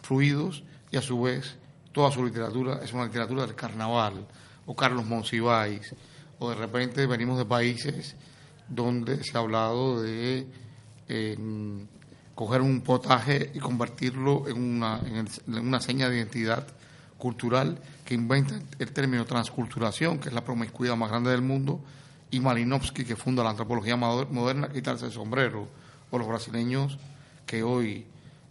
[0.03, 1.55] fluidos y a su vez
[1.91, 4.27] toda su literatura es una literatura del carnaval,
[4.67, 5.95] o Carlos Monsiváis,
[6.37, 8.15] o de repente venimos de países
[8.67, 10.45] donde se ha hablado de
[12.35, 15.27] coger un potaje y convertirlo en una, en
[15.67, 16.67] una seña de identidad
[17.17, 21.81] cultural que inventa el término transculturación, que es la promiscuidad más grande del mundo,
[22.31, 25.67] y Malinowski, que funda la antropología moderna, quitarse el sombrero,
[26.11, 26.97] o los brasileños
[27.45, 28.05] que hoy,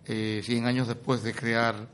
[0.07, 1.87] eh, 100 años después de crear,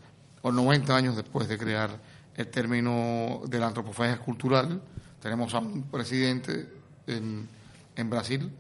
[0.43, 1.99] o 90 años después de crear
[2.37, 4.81] el término de la antropofagia cultural,
[5.21, 6.69] tenemos a un presidente
[7.07, 7.49] en,
[7.97, 8.51] en Brasil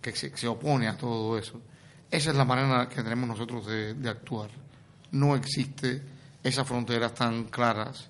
[0.00, 1.60] que se, se, opone a todo eso.
[2.10, 4.50] Esa es la manera que tenemos nosotros de, de actuar.
[5.12, 6.02] No existe
[6.42, 8.09] esas fronteras tan claras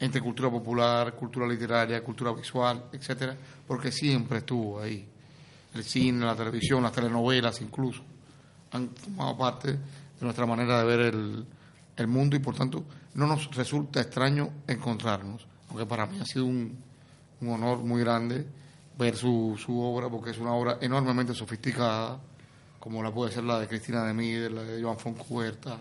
[0.00, 3.36] entre cultura popular, cultura literaria, cultura visual, etcétera,
[3.66, 5.06] porque siempre estuvo ahí.
[5.74, 8.02] El cine, la televisión, las telenovelas incluso
[8.72, 9.78] han formado parte de
[10.20, 11.46] nuestra manera de ver el,
[12.06, 12.82] mundo y por tanto
[13.12, 16.78] no nos resulta extraño encontrarnos, aunque para mí ha sido un,
[17.42, 18.46] honor muy grande
[18.98, 22.18] ver su, su obra, porque es una obra enormemente sofisticada,
[22.78, 25.78] como la puede ser la de Cristina de Mide, la de Joan Foncuberta,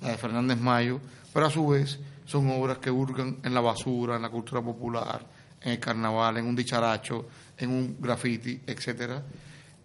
[0.00, 1.00] la de Fernández Mayo,
[1.32, 5.24] pero a su vez son obras que hurgan en la basura, en la cultura popular,
[5.62, 9.22] en el carnaval, en un dicharacho, en un graffiti, etcétera.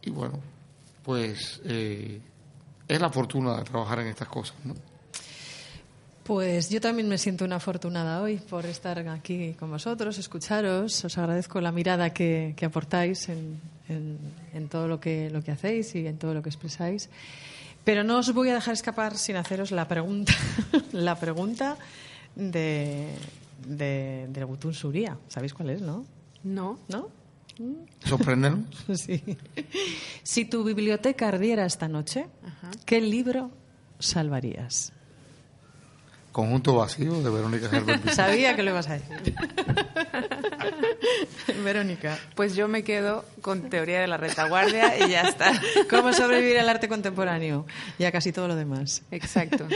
[0.02, 0.40] Y bueno,
[1.04, 2.20] pues eh,
[2.88, 4.76] es la fortuna de trabajar en estas cosas, ¿no?
[6.24, 11.04] Pues yo también me siento una afortunada hoy por estar aquí con vosotros, escucharos.
[11.04, 14.18] Os agradezco la mirada que, que aportáis en, en,
[14.54, 17.10] en, todo lo que, lo que hacéis y en todo lo que expresáis.
[17.84, 20.34] Pero no os voy a dejar escapar sin haceros la pregunta,
[20.94, 21.78] la pregunta
[22.36, 23.10] de,
[23.68, 25.18] de, del Gutun Suría.
[25.28, 26.06] ¿Sabéis cuál es, no?
[26.44, 26.80] No.
[26.88, 27.10] ¿No?
[28.06, 28.66] ¿Sorprendernos?
[28.96, 29.22] Sí.
[30.24, 32.72] Si tu biblioteca ardiera esta noche, Ajá.
[32.86, 33.52] ¿qué libro
[34.00, 34.93] salvarías?
[36.34, 38.10] Conjunto vacío de Verónica Herbert.
[38.10, 39.36] Sabía que lo ibas a decir.
[41.64, 42.18] Verónica.
[42.36, 45.54] Pues yo me quedo con teoría de la retaguardia y ya está.
[45.92, 47.68] ¿Cómo sobrevivir al arte contemporáneo?
[48.00, 49.04] Y a casi todo lo demás.
[49.12, 49.68] Exacto.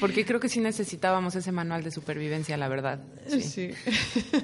[0.00, 2.98] Porque creo que sí necesitábamos ese manual de supervivencia, la verdad.
[3.28, 3.42] Sí.
[3.42, 3.70] sí.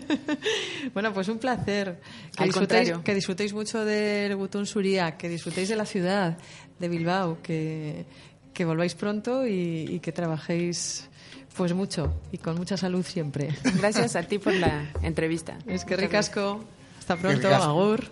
[0.93, 2.01] bueno, pues un placer.
[2.37, 6.37] Que disfrutéis, que disfrutéis mucho del Gutún Suría, que disfrutéis de la ciudad,
[6.79, 8.05] de Bilbao, que,
[8.53, 11.09] que volváis pronto y, y que trabajéis
[11.57, 13.51] pues mucho y con mucha salud siempre.
[13.79, 15.59] Gracias a ti por la entrevista.
[15.67, 16.65] Es que ricasco.
[16.99, 18.09] Hasta pronto, Agur.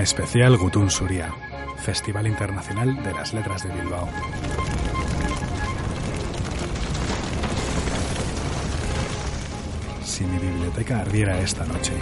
[0.00, 1.32] Especial Gutun Suria,
[1.78, 4.08] Festival Internacional de las Letras de Bilbao.
[10.04, 11.92] Si mi biblioteca ardiera esta noche.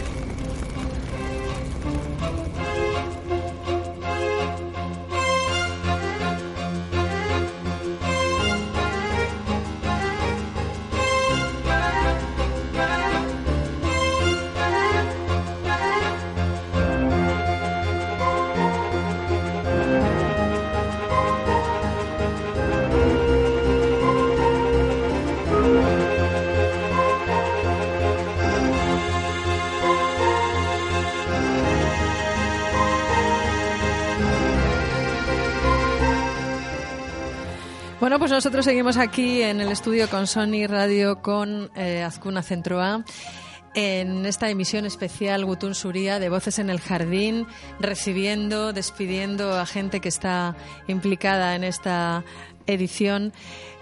[38.04, 42.82] Bueno, pues nosotros seguimos aquí en el estudio con Sony Radio con eh, Azcuna Centro
[42.82, 43.02] A
[43.74, 47.46] en esta emisión especial Gutun Suría de Voces en el Jardín,
[47.80, 50.54] recibiendo, despidiendo a gente que está
[50.86, 52.24] implicada en esta
[52.66, 53.32] edición.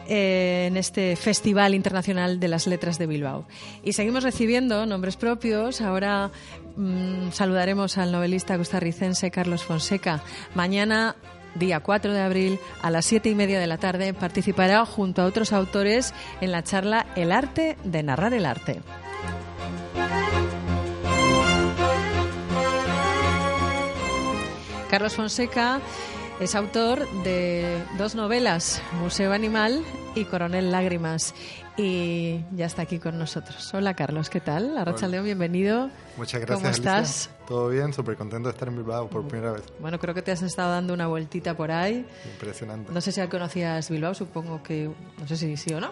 [0.09, 3.47] Eh, en este Festival Internacional de las Letras de Bilbao.
[3.85, 5.81] Y seguimos recibiendo nombres propios.
[5.81, 6.33] Ahora
[6.77, 10.21] mmm, saludaremos al novelista costarricense Carlos Fonseca.
[10.57, 11.15] Mañana
[11.55, 15.27] día 4 de abril, a las 7 y media de la tarde, participará junto a
[15.27, 18.81] otros autores en la charla El arte de narrar el arte.
[24.91, 25.81] Carlos Fonseca
[26.39, 29.83] es autor de dos novelas, Museo Animal
[30.15, 31.35] y Coronel Lágrimas.
[31.77, 33.73] Y ya está aquí con nosotros.
[33.73, 34.77] Hola Carlos, ¿qué tal?
[34.77, 35.89] Arracha León, bienvenido.
[36.19, 36.59] Muchas gracias.
[36.59, 37.27] ¿Cómo estás?
[37.29, 37.42] Alicia.
[37.53, 39.65] Todo bien, súper contento de estar en Bilbao por primera vez.
[39.79, 42.07] Bueno, creo que te has estado dando una vueltita por ahí.
[42.33, 42.91] Impresionante.
[42.91, 44.91] No sé si conocías Bilbao, supongo que.
[45.19, 45.91] No sé si sí o no.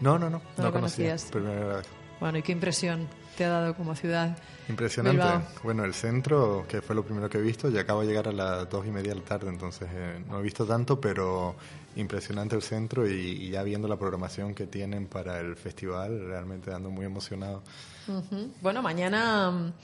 [0.00, 0.30] No, no, no.
[0.30, 1.24] No, no, no lo conocías.
[1.24, 1.86] Primera vez.
[2.18, 4.38] Bueno, ¿y qué impresión te ha dado como ciudad?
[4.70, 5.20] Impresionante.
[5.20, 5.42] Bilbao.
[5.62, 8.32] Bueno, el centro, que fue lo primero que he visto, ya acabo de llegar a
[8.32, 11.56] las dos y media de la tarde, entonces eh, no he visto tanto, pero
[11.94, 16.72] impresionante el centro y, y, ya viendo la programación que tienen para el festival, realmente
[16.72, 17.62] ando muy emocionado.
[18.08, 18.50] Uh -huh.
[18.62, 19.74] Bueno, mañana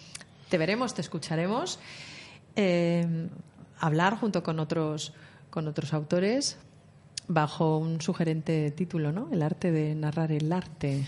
[0.48, 1.78] te veremos, te escucharemos
[2.56, 3.28] eh,
[3.78, 5.12] hablar junto con otros,
[5.50, 6.58] con otros autores
[7.28, 9.28] bajo un sugerente título, ¿no?
[9.30, 11.04] El arte de narrar el arte.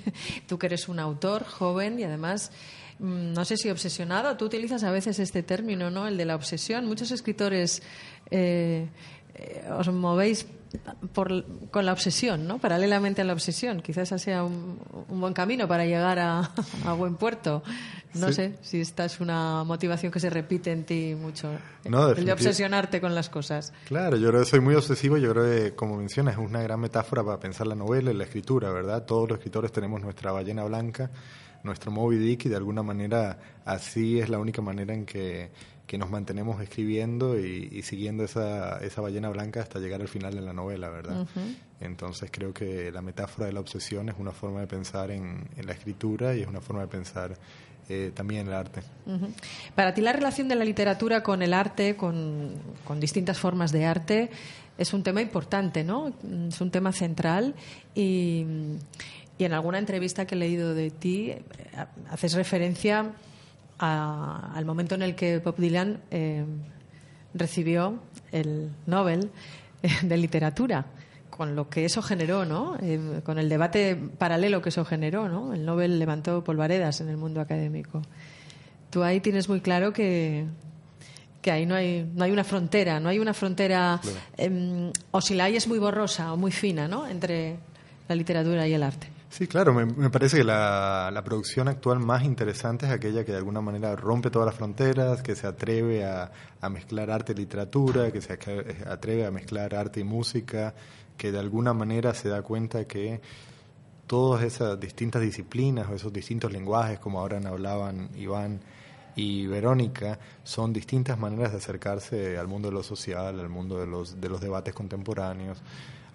[0.46, 2.52] Tú que eres un autor joven y además
[3.00, 6.06] mm, no sé si obsesionado, tú utilizas a veces este término, ¿no?
[6.06, 6.86] El de la obsesión.
[6.86, 7.82] Muchos escritores
[8.30, 8.86] eh,
[9.34, 10.46] eh, os movéis
[11.12, 12.58] por, con la obsesión, ¿no?
[12.58, 13.80] Paralelamente a la obsesión.
[13.80, 16.50] Quizás ese sea un, buen camino para llegar a,
[16.96, 17.62] buen puerto.
[18.14, 21.50] No sé si esta es una motivación que se repite en ti mucho.
[21.84, 23.72] el de obsesionarte con las cosas.
[23.86, 25.16] Claro, yo creo que soy muy obsesivo.
[25.16, 28.24] Yo creo que, como mencionas, es una gran metáfora para pensar la novela y la
[28.24, 29.04] escritura, ¿verdad?
[29.04, 31.10] Todos los escritores tenemos nuestra ballena blanca,
[31.64, 35.50] nuestro Moby Dick, y de alguna manera así es la única manera en que
[35.86, 40.40] que nos mantenemos escribiendo y, siguiendo esa, esa, ballena blanca hasta llegar al final de
[40.40, 41.26] la novela, ¿verdad?
[41.80, 45.72] Entonces creo que la metáfora de la obsesión es una forma de pensar en, la
[45.72, 47.36] escritura y es una forma de pensar
[47.88, 48.80] eh, también en el arte.
[49.74, 52.54] Para ti la relación de la literatura con el arte, con,
[52.84, 54.30] con, distintas formas de arte,
[54.78, 56.14] es un tema importante, ¿no?
[56.48, 57.54] Es un tema central
[57.94, 58.46] y,
[59.36, 61.42] y en alguna entrevista que he leído de ti eh,
[62.10, 63.12] haces referencia
[63.84, 66.44] al momento en el que Bob Dylan eh,
[67.34, 67.98] recibió
[68.32, 69.30] el Nobel
[69.82, 70.86] eh, de Literatura,
[71.30, 72.76] con lo que eso generó, ¿no?
[72.80, 75.52] Eh, con el debate paralelo que eso generó, ¿no?
[75.52, 78.02] El Nobel levantó polvaredas en el mundo académico.
[78.90, 80.44] Tú ahí tienes muy claro que,
[81.42, 84.00] que ahí no hay, no hay una frontera, no hay una frontera,
[84.36, 87.06] em, o si la hay es muy borrosa o muy fina, ¿no?
[87.08, 87.56] Entre
[88.08, 89.13] la literatura y el arte.
[89.36, 93.60] Sí, claro, me, parece que la, producción actual más interesante es aquella que de alguna
[93.60, 96.30] manera rompe todas las fronteras, que se atreve a,
[96.70, 98.34] mezclar arte y literatura, que se
[98.86, 100.72] atreve a mezclar arte y música,
[101.16, 103.20] que de alguna manera se da cuenta que
[104.06, 108.60] todas esas distintas disciplinas o esos distintos lenguajes, como ahora hablaban Iván
[109.16, 113.88] y Verónica, son distintas maneras de acercarse al mundo de lo social, al mundo de
[113.88, 115.60] los, de los debates contemporáneos.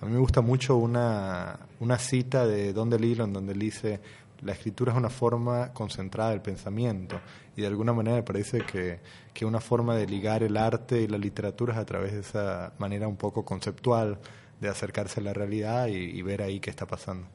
[0.01, 3.99] A mí me gusta mucho una, una cita de Don DeLillo en donde él dice,
[4.41, 7.19] la escritura es una forma concentrada del pensamiento
[7.55, 8.99] y de alguna manera me parece que,
[9.33, 12.73] que una forma de ligar el arte y la literatura es a través de esa
[12.77, 14.19] manera un poco conceptual
[14.59, 17.27] de acercarse a la realidad y, ver ahí qué está pasando.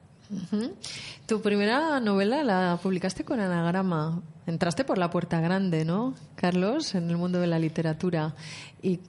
[1.27, 4.23] Tu primera novela la publicaste con anagrama.
[4.47, 8.35] Entraste por la puerta grande, ¿no, Carlos, en el mundo de la literatura.
[8.83, 9.01] ¿Y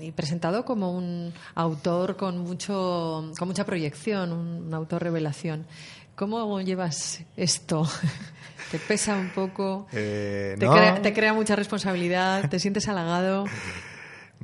[0.00, 5.66] y presentado como un autor con mucho con mucha proyección, un, autor revelación.
[6.14, 7.86] ¿Cómo llevas esto?
[8.70, 9.86] ¿Te pesa un poco?
[9.92, 10.56] Eh,
[11.02, 12.48] ¿Te, crea, mucha responsabilidad?
[12.48, 13.44] ¿Te sientes halagado?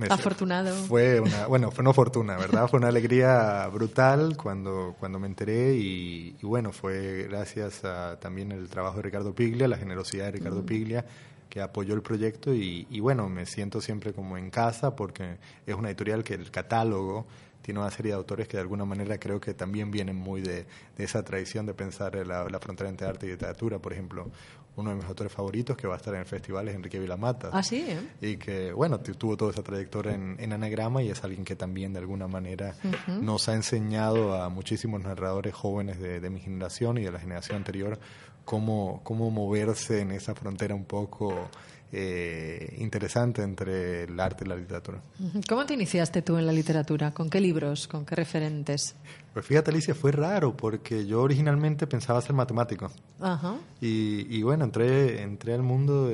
[0.08, 0.74] afortunado.
[0.86, 2.68] Fue una, bueno, fue una fortuna, ¿verdad?
[2.68, 8.68] Fue una alegría brutal cuando, cuando me enteré y, bueno, fue gracias a también el
[8.68, 11.04] trabajo de Ricardo Piglia, la generosidad de Ricardo Piglia,
[11.52, 15.36] que apoyó el proyecto y, bueno, me siento siempre como en casa porque
[15.66, 17.26] es una editorial que el catálogo
[17.60, 20.64] tiene una serie de autores que de alguna manera creo que también vienen muy de,
[20.96, 23.78] esa tradición de pensar la, la, frontera entre arte y literatura.
[23.78, 24.30] Por ejemplo,
[24.76, 27.50] uno de mis autores favoritos que va a estar en el festival es Enrique Vilamata.
[27.52, 27.84] Ah, sí.
[27.86, 28.00] ¿eh?
[28.22, 31.98] Y que, bueno, tuvo toda esa trayectoria en, anagrama y es alguien que también de
[31.98, 32.74] alguna manera
[33.20, 37.58] nos ha enseñado a muchísimos narradores jóvenes de, de mi generación y de la generación
[37.58, 37.98] anterior
[38.44, 41.48] cómo, cómo moverse en esa frontera un poco
[41.94, 45.02] eh, interesante entre el arte y la literatura.
[45.48, 47.12] ¿Cómo te iniciaste tú en la literatura?
[47.12, 47.86] ¿Con qué libros?
[47.86, 48.94] ¿Con qué referentes?
[49.34, 52.90] Pues fíjate, Alicia, fue raro porque yo originalmente pensaba ser matemático.
[53.20, 53.56] Ajá.
[53.80, 56.10] Y, y, bueno, entré, entré al mundo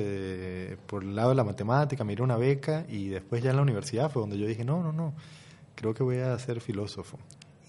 [0.85, 4.11] por el lado de la matemática, miré una beca y después ya en la universidad
[4.11, 5.13] fue donde yo dije, no, no, no,
[5.75, 7.17] creo que voy a ser filósofo.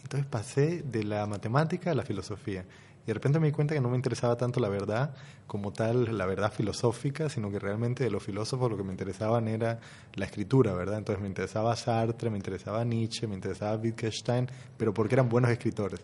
[0.03, 2.65] Entonces pasé de la matemática a la filosofía.
[3.11, 5.13] De repente me di cuenta que no me interesaba tanto la verdad
[5.49, 9.49] como tal, la verdad filosófica, sino que realmente de los filósofos lo que me interesaban
[9.49, 9.81] era
[10.15, 10.99] la escritura, ¿verdad?
[10.99, 14.47] Entonces me interesaba Sartre, me interesaba Nietzsche, me interesaba Wittgenstein,
[14.77, 15.99] pero porque eran buenos escritores.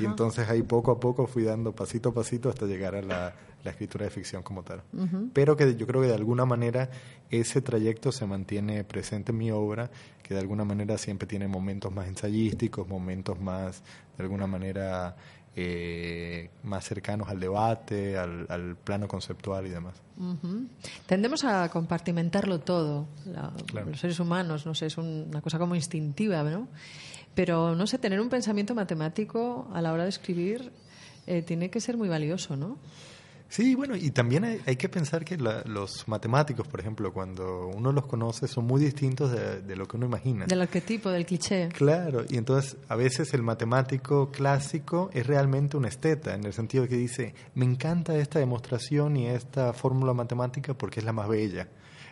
[0.00, 3.34] Y entonces ahí poco a poco fui dando pasito a pasito hasta llegar a la,
[3.64, 4.82] escritura de ficción como tal.
[5.34, 6.88] Pero que yo creo que de alguna manera
[7.30, 9.90] ese trayecto se mantiene presente en mi obra,
[10.22, 13.82] que de alguna manera siempre tiene momentos más ensayísticos, momentos más,
[14.16, 15.16] de alguna manera,
[15.56, 19.94] eh, más cercanos al debate, al, plano conceptual y demás.
[21.06, 23.06] Tendemos a compartimentarlo todo,
[23.72, 26.68] los seres humanos, no sé, es una cosa como instintiva, ¿no?
[27.34, 30.72] Pero, no sé, tener un pensamiento matemático a la hora de escribir
[31.26, 32.78] eh, tiene que ser muy valioso, ¿no?
[33.48, 38.06] Sí, bueno, y también hay, que pensar que los matemáticos, por ejemplo, cuando uno los
[38.06, 40.44] conoce, son muy distintos de, lo que uno imagina.
[40.44, 41.70] Del arquetipo, del cliché.
[41.70, 46.86] Claro, y entonces a veces el matemático clásico es realmente un esteta, en el sentido
[46.86, 51.68] que dice, me encanta esta demostración y esta fórmula matemática porque es la más bella.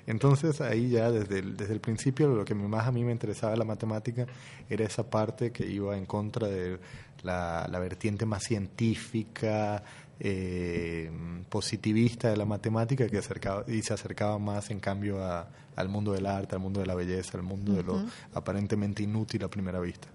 [0.06, 3.52] Entonces ahí ya desde el, desde el principio lo que más a mí me interesaba
[3.52, 4.24] de la matemática
[4.70, 6.78] era esa parte que iba en contra de
[7.22, 9.82] la, la vertiente más científica,
[10.20, 11.10] eh,
[11.48, 16.26] positivista de la matemática que acercaba, y se acercaba más en cambio al mundo del
[16.26, 18.04] arte, al mundo de la belleza, al mundo de lo
[18.34, 20.08] aparentemente inútil a primera vista.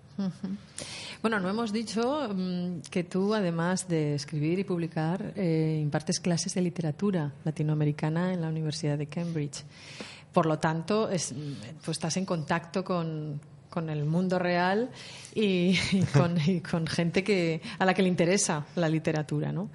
[1.22, 6.54] Bueno, no hemos dicho mm, que tú, además de escribir y publicar, eh, impartes clases
[6.54, 9.64] de literatura latinoamericana en la Universidad de Cambridge.
[10.34, 11.34] Por lo tanto, es,
[11.84, 13.40] pues estás en contacto con,
[13.72, 14.92] con el mundo real
[15.34, 15.76] y,
[16.14, 16.38] con,
[16.70, 19.72] con, gente que, a la que le interesa la literatura, ¿no?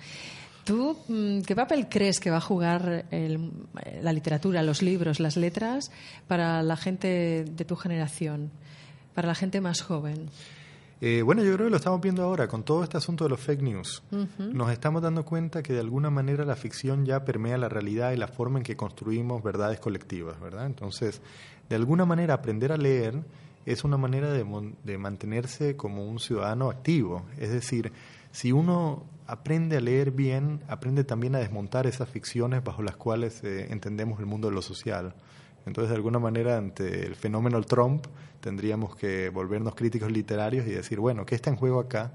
[0.65, 5.91] ¿Tú mm, qué papel crees que va a jugar la literatura, los libros, las letras
[6.29, 8.51] para la gente de tu generación,
[9.15, 10.29] para la gente más joven?
[11.01, 13.41] Eh, bueno, yo creo que lo estamos viendo ahora con todo este asunto de los
[13.41, 14.03] fake news.
[14.39, 18.17] Nos estamos dando cuenta que de alguna manera la ficción ya permea la realidad y
[18.17, 20.65] la forma en que construimos verdades colectivas, ¿verdad?
[20.65, 21.21] Entonces,
[21.69, 23.23] de alguna manera aprender a leer
[23.67, 24.47] es una manera de,
[24.85, 27.27] de mantenerse como un ciudadano activo.
[27.39, 27.93] Es decir,
[28.31, 33.43] si uno aprende a leer bien, aprende también a desmontar esas ficciones bajo las cuales
[33.43, 35.15] eh, entendemos el mundo de lo social.
[35.67, 38.07] Entonces, de alguna manera, ante el fenómeno Trump,
[38.41, 42.13] tendríamos que volvernos críticos literarios y decir, bueno, ¿qué está en juego acá?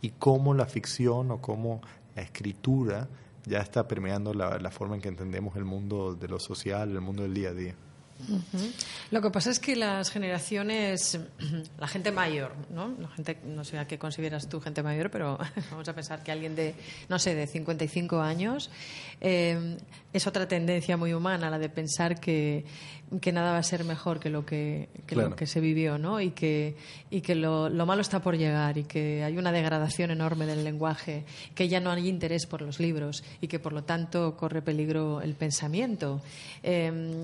[0.00, 1.80] Y cómo la ficción o cómo
[2.16, 3.08] la escritura
[3.46, 7.00] ya está permeando la, la forma en que entendemos el mundo de lo social, el
[7.00, 7.74] mundo del día a día.
[9.10, 11.18] Lo que pasa es que las generaciones,
[11.78, 12.94] la gente mayor, ¿no?
[12.98, 15.38] La gente, no sé a qué consideras tú gente mayor, pero
[15.70, 16.74] vamos a pensar que alguien de,
[17.08, 18.70] no sé, de 55 años,
[19.20, 19.76] eh,
[20.12, 22.64] es otra tendencia muy humana, la de pensar que,
[23.20, 26.20] que nada va a ser mejor que lo que, lo que se vivió, ¿no?
[26.20, 26.76] Y que,
[27.10, 30.62] y que lo, lo, malo está por llegar y que hay una degradación enorme del
[30.62, 34.60] lenguaje, que ya no hay interés por los libros y que por lo tanto corre
[34.60, 36.20] peligro el pensamiento.
[36.62, 37.22] Em,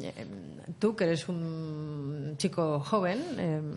[0.78, 3.72] tú, que eres un chico joven, em,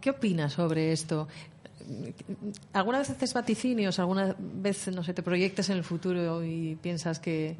[0.00, 1.28] ¿qué opinas sobre esto?
[2.72, 4.00] ¿Alguna vez haces vaticinios?
[4.00, 7.56] ¿Alguna vez, no sé, te proyectas en el futuro y piensas que,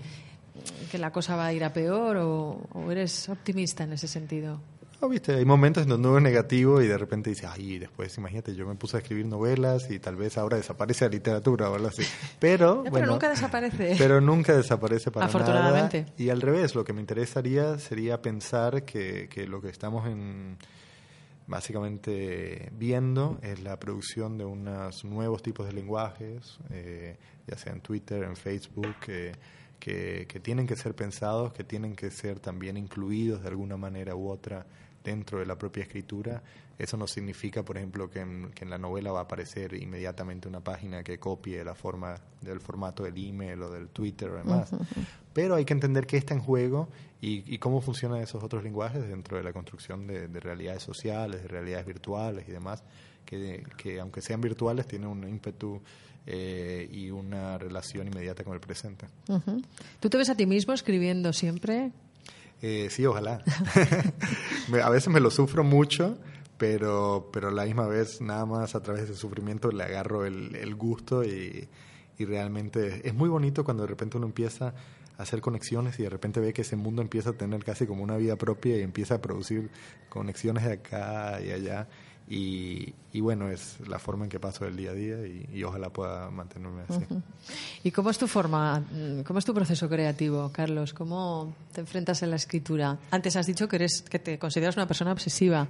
[0.91, 4.61] que la cosa va a ir a peor o, eres optimista en ese sentido?
[5.01, 8.17] No, viste, hay momentos en donde uno es negativo y de repente dice, ay, después
[8.17, 11.75] imagínate, yo me puse a escribir novelas y tal vez ahora desaparece la literatura o
[11.75, 12.03] algo así.
[12.39, 13.95] Pero, pero nunca desaparece.
[13.99, 16.03] Pero nunca desaparece para Afortunadamente.
[16.03, 16.13] nada.
[16.17, 20.57] Y al revés, lo que me interesaría sería pensar que, que lo que estamos en
[21.47, 27.81] básicamente viendo es la producción de unos nuevos tipos de lenguajes, eh, ya sea en
[27.81, 28.97] Twitter, en Facebook,
[29.79, 34.15] que, que, tienen que ser pensados, que tienen que ser también incluidos de alguna manera
[34.15, 34.67] u otra
[35.07, 36.43] dentro de la propia escritura.
[36.79, 40.47] Eso no significa, por ejemplo, que en, que en la novela va a aparecer inmediatamente
[40.49, 44.71] una página que copie la forma del formato del email o del Twitter o demás.
[45.33, 46.89] Pero hay que entender qué está en juego
[47.21, 51.87] y, cómo funcionan esos otros lenguajes dentro de la construcción de, realidades sociales, de realidades
[51.87, 52.83] virtuales y demás,
[53.25, 55.81] que, que aunque sean virtuales tienen un ímpetu
[56.27, 59.07] eh, y una relación inmediata con el presente.
[60.01, 61.93] ¿Tú te ves a ti mismo escribiendo siempre?
[62.63, 63.43] Eh, sí, ojalá.
[64.83, 66.19] a veces me lo sufro mucho,
[66.59, 70.57] pero, pero a la misma vez nada más a través del sufrimiento le agarro el,
[70.57, 71.69] el gusto y,
[72.19, 74.75] y realmente es muy bonito cuando de repente uno empieza
[75.19, 78.03] a hacer conexiones y de repente ve que ese mundo empieza a tener casi como
[78.03, 79.71] una vida propia y empieza a producir
[80.09, 81.89] conexiones de acá y allá.
[82.29, 85.91] Y, y bueno, es la forma en que paso el día a día y, ojalá
[85.91, 87.05] pueda mantenerme así.
[87.85, 88.85] ¿Y cómo es tu forma,
[89.25, 90.93] cómo es tu proceso creativo, Carlos?
[90.93, 92.99] ¿Cómo te enfrentas a la escritura?
[93.11, 95.69] Antes has dicho que, eres, que te consideras una persona obsesiva.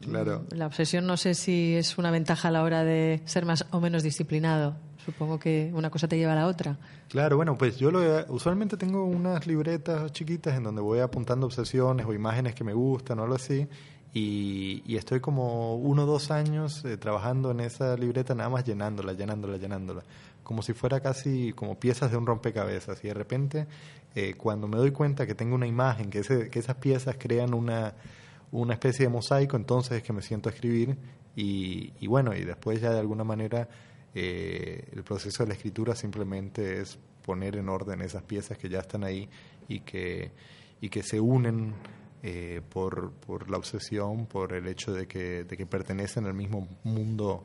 [0.00, 0.44] Claro.
[0.50, 3.80] La obsesión no sé si es una ventaja a la hora de ser más o
[3.80, 4.76] menos disciplinado.
[5.04, 6.76] Supongo que una cosa te lleva a la otra.
[7.08, 8.00] Claro, bueno, pues yo lo,
[8.34, 13.20] usualmente tengo unas libretas chiquitas en donde voy apuntando obsesiones o imágenes que me gustan
[13.20, 13.68] o algo así.
[14.18, 19.12] Y, estoy como uno o dos años eh, trabajando en esa libreta, nada más llenándola,
[19.12, 20.04] llenándola, llenándola.
[20.42, 23.04] Como si fuera casi como piezas de un rompecabezas.
[23.04, 23.66] Y de repente,
[24.14, 27.52] eh, cuando me doy cuenta que tengo una imagen, que, ese, que esas piezas crean
[27.52, 27.92] una,
[28.52, 30.96] una especie de mosaico, entonces es que me siento a escribir.
[31.36, 33.68] Y, y bueno, y después ya de alguna manera
[34.14, 38.78] eh, el proceso de la escritura simplemente es poner en orden esas piezas que ya
[38.78, 39.28] están ahí
[39.68, 40.30] y que,
[40.80, 41.74] y que se unen
[42.22, 46.68] eh, por, por la obsesión, por el hecho de que, de que pertenecen al mismo
[46.84, 47.44] mundo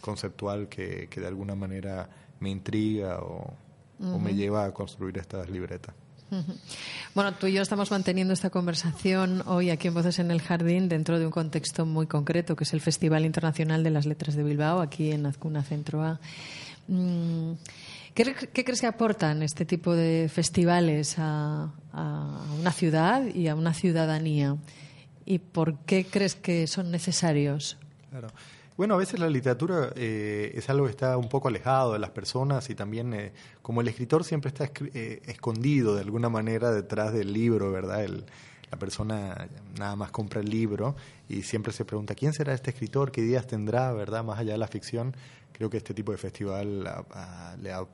[0.00, 2.08] conceptual que, que de alguna manera
[2.40, 3.52] me intriga o,
[4.00, 5.94] o me lleva a construir estas libretas.
[7.14, 10.88] Bueno, tú y yo estamos manteniendo esta conversación hoy aquí en Voces en el Jardín
[10.88, 14.44] dentro de un contexto muy concreto, que es el Festival Internacional de las Letras de
[14.44, 16.20] Bilbao, aquí en Azcuna Centro A.
[16.86, 17.54] Mm,
[18.14, 18.34] ¿Qué,
[18.64, 21.72] crees que aportan este tipo de festivales a,
[22.58, 24.56] una ciudad y a una ciudadanía?
[25.24, 27.78] ¿Y por qué crees que son necesarios?
[28.10, 28.28] Claro.
[28.76, 32.10] Bueno, a veces la literatura eh, es algo que está un poco alejado de las
[32.10, 37.12] personas y también eh, como el escritor siempre está eh, escondido de alguna manera detrás
[37.12, 38.02] del libro, ¿verdad?
[38.04, 38.24] El,
[38.70, 39.48] la persona
[39.78, 40.94] nada más compra el libro
[41.28, 44.24] y siempre se pregunta quién será este escritor, qué ideas tendrá, ¿verdad?
[44.24, 45.14] Más allá de la ficción,
[45.60, 46.84] creo que este tipo de festival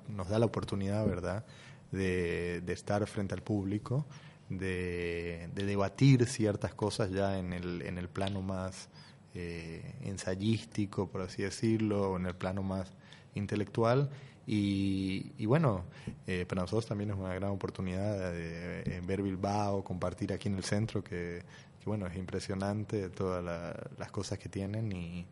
[0.09, 1.45] nos da la oportunidad, ¿verdad?
[1.91, 4.07] De, estar frente al público,
[4.49, 8.89] de, debatir ciertas cosas ya en el, en el plano más
[9.35, 12.93] eh, ensayístico, por así decirlo, o en el plano más
[13.35, 14.11] intelectual
[14.47, 15.87] y, bueno,
[16.29, 20.62] eh, para nosotros también es una gran oportunidad de, ver Bilbao, compartir aquí en el
[20.62, 21.43] centro, que,
[21.85, 23.45] bueno, es impresionante todas
[23.99, 25.27] las cosas que tienen y,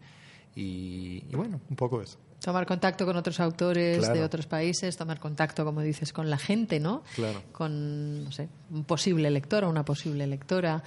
[0.56, 2.18] y, bueno, un poco eso.
[2.40, 6.78] Tomar contacto con otros autores de otros países, tomar contacto, como dices, con la gente,
[6.78, 7.02] ¿no?
[7.14, 7.42] Claro.
[7.52, 10.82] Con, no sé, un posible lector o una posible lectora.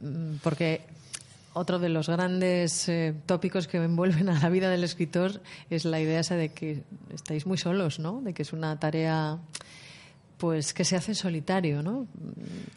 [0.00, 0.82] Mm, porque
[1.54, 5.40] otro de los grandes eh, tópicos que envuelven a la vida del escritor
[5.70, 6.82] es la idea esa de que
[7.12, 8.20] estáis muy solos, ¿no?
[8.22, 9.38] De que es una tarea
[10.38, 12.08] pues que se hace en solitario, ¿no?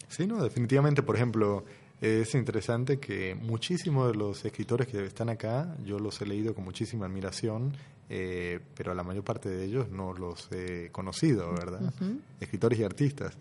[0.08, 1.66] Sí, no, definitivamente, por ejemplo,
[2.02, 6.64] es interesante que muchísimos de los escritores que están acá, yo los he leído con
[6.64, 7.76] muchísima admiración,
[8.10, 11.94] eh, pero la mayor parte de ellos no los he conocido, ¿verdad?
[12.40, 13.38] Escritores y artistas.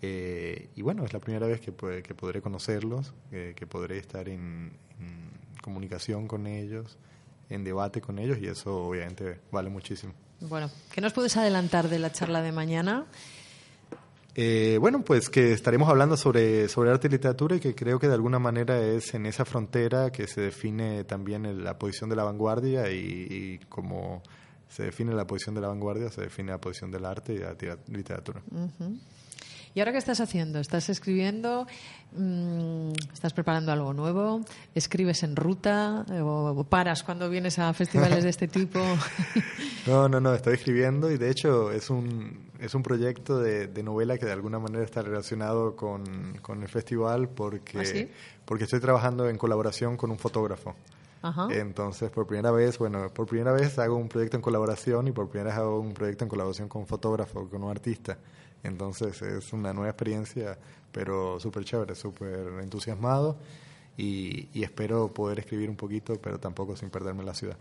[0.00, 4.72] Eh, y bueno, es la primera vez que, que podré conocerlos, que podré estar en,
[5.62, 6.96] comunicación con ellos,
[7.50, 10.14] en debate con ellos, y eso obviamente vale muchísimo.
[10.40, 13.06] Bueno, ¿qué nos puedes adelantar de la charla de mañana?
[14.40, 18.06] Eh, bueno, pues que estaremos hablando sobre, sobre arte y literatura y que creo que
[18.06, 22.22] de alguna manera es en esa frontera que se define también la posición de la
[22.22, 24.22] vanguardia y, como
[24.68, 27.56] se define la posición de la vanguardia, se define la posición del arte y la
[27.88, 28.40] literatura.
[29.78, 30.58] ¿Y ahora qué estás haciendo?
[30.58, 31.68] ¿Estás escribiendo?
[32.10, 34.40] Mm, ¿Estás preparando algo nuevo?
[34.74, 36.04] ¿Escribes en ruta?
[36.20, 38.80] ¿O paras cuando vienes a festivales de este tipo?
[39.86, 44.18] no, no, no, estoy escribiendo y de hecho es un, es un proyecto de, novela
[44.18, 49.38] que de alguna manera está relacionado con, el festival porque, ¿Ah, porque estoy trabajando en
[49.38, 50.74] colaboración con un fotógrafo.
[51.50, 55.28] Entonces, por primera vez, bueno, por primera vez hago un proyecto en colaboración y por
[55.28, 58.18] primera vez hago un proyecto en colaboración con un fotógrafo, con un artista.
[58.62, 60.58] Entonces es una nueva experiencia,
[60.92, 63.38] pero súper chévere, súper entusiasmado
[63.98, 67.56] y, espero poder escribir un poquito, pero tampoco sin perderme la ciudad.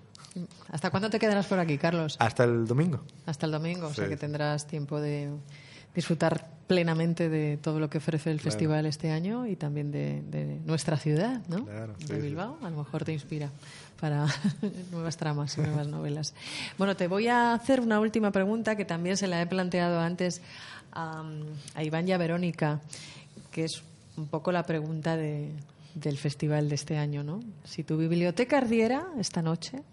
[0.70, 2.16] ¿Hasta cuándo te quedarás por aquí, Carlos?
[2.20, 3.02] Hasta el domingo.
[3.26, 5.32] Hasta el domingo, o sea que tendrás tiempo de
[5.96, 10.98] disfrutar plenamente de todo lo que ofrece el festival este año y también de, nuestra
[10.98, 11.66] ciudad, ¿no?
[11.98, 12.60] de Bilbao.
[12.62, 13.50] A lo mejor te inspira
[14.00, 14.28] para
[14.92, 16.36] nuevas tramas y nuevas novelas.
[16.78, 20.42] Bueno, te voy a hacer una última pregunta que también se la he planteado antes
[20.92, 21.24] a,
[21.82, 22.82] Iván y a Verónica,
[23.52, 23.84] que es
[24.16, 25.52] un poco la pregunta de,
[25.96, 27.40] del festival de este año, ¿no?
[27.64, 29.84] Si tu biblioteca ardiera esta noche,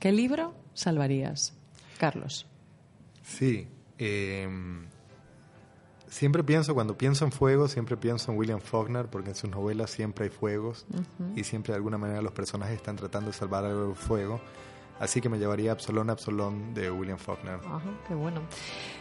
[0.00, 1.54] ¿qué libro salvarías?
[1.98, 2.46] Carlos.
[3.24, 3.68] Sí.
[3.98, 4.86] Em,
[6.08, 9.90] siempre pienso, cuando pienso en fuego, siempre pienso en William Faulkner, porque en sus novelas
[9.90, 10.86] siempre hay fuegos
[11.36, 14.40] y siempre de alguna manera los personajes están tratando de salvar algo del fuego.
[15.00, 17.60] Así que me llevaría Absalón, Absalón de William Faulkner.
[17.64, 18.42] Ajá, qué bueno.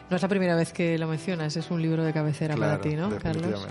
[0.10, 2.96] No es la primera vez que lo mencionas, es un libro de cabecera para ti,
[2.96, 3.68] ¿no, Carlos?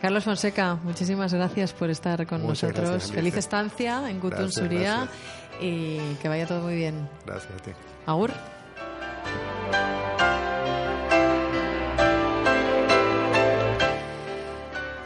[0.00, 3.10] Carlos Fonseca, muchísimas gracias por estar con nosotros.
[3.10, 5.08] Feliz estancia en Gutun Suría
[5.60, 7.08] y que vaya todo muy bien.
[7.24, 7.72] Gracias a ti.
[8.06, 8.30] Agur.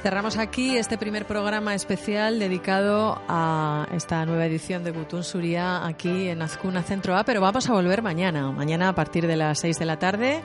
[0.03, 6.29] Cerramos aquí este primer programa especial dedicado a esta nueva edición de Gutun Suria aquí
[6.29, 8.51] en Azcuna Centro A, pero vamos a volver mañana.
[8.51, 10.41] Mañana a partir de las 6 de la tarde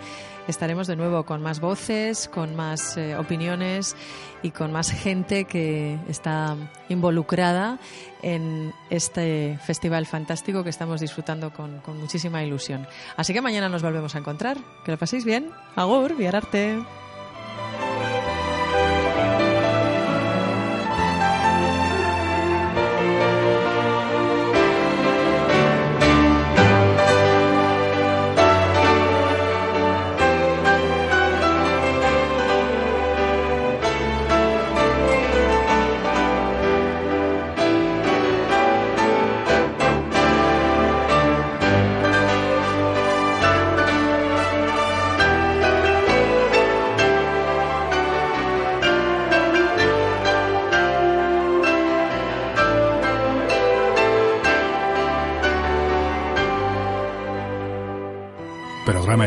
[0.49, 3.95] estaremos de nuevo con más voces, con más eh, opiniones
[4.43, 6.57] y con más gente que está
[6.89, 7.79] involucrada
[8.23, 12.85] en este festival fantástico que estamos disfrutando con, con muchísima ilusión.
[13.15, 14.57] Así que mañana nos volvemos a encontrar.
[14.83, 15.49] Que lo paséis bien.
[15.77, 17.04] Agur, Viararte.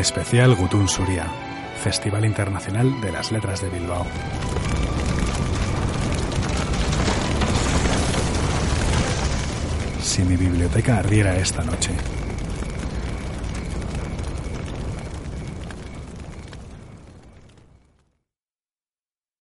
[0.01, 1.27] Especial Gutun Suria,
[1.83, 4.07] Festival Internacional de las Letras de Bilbao.
[10.01, 11.91] Si mi biblioteca ardiera esta noche.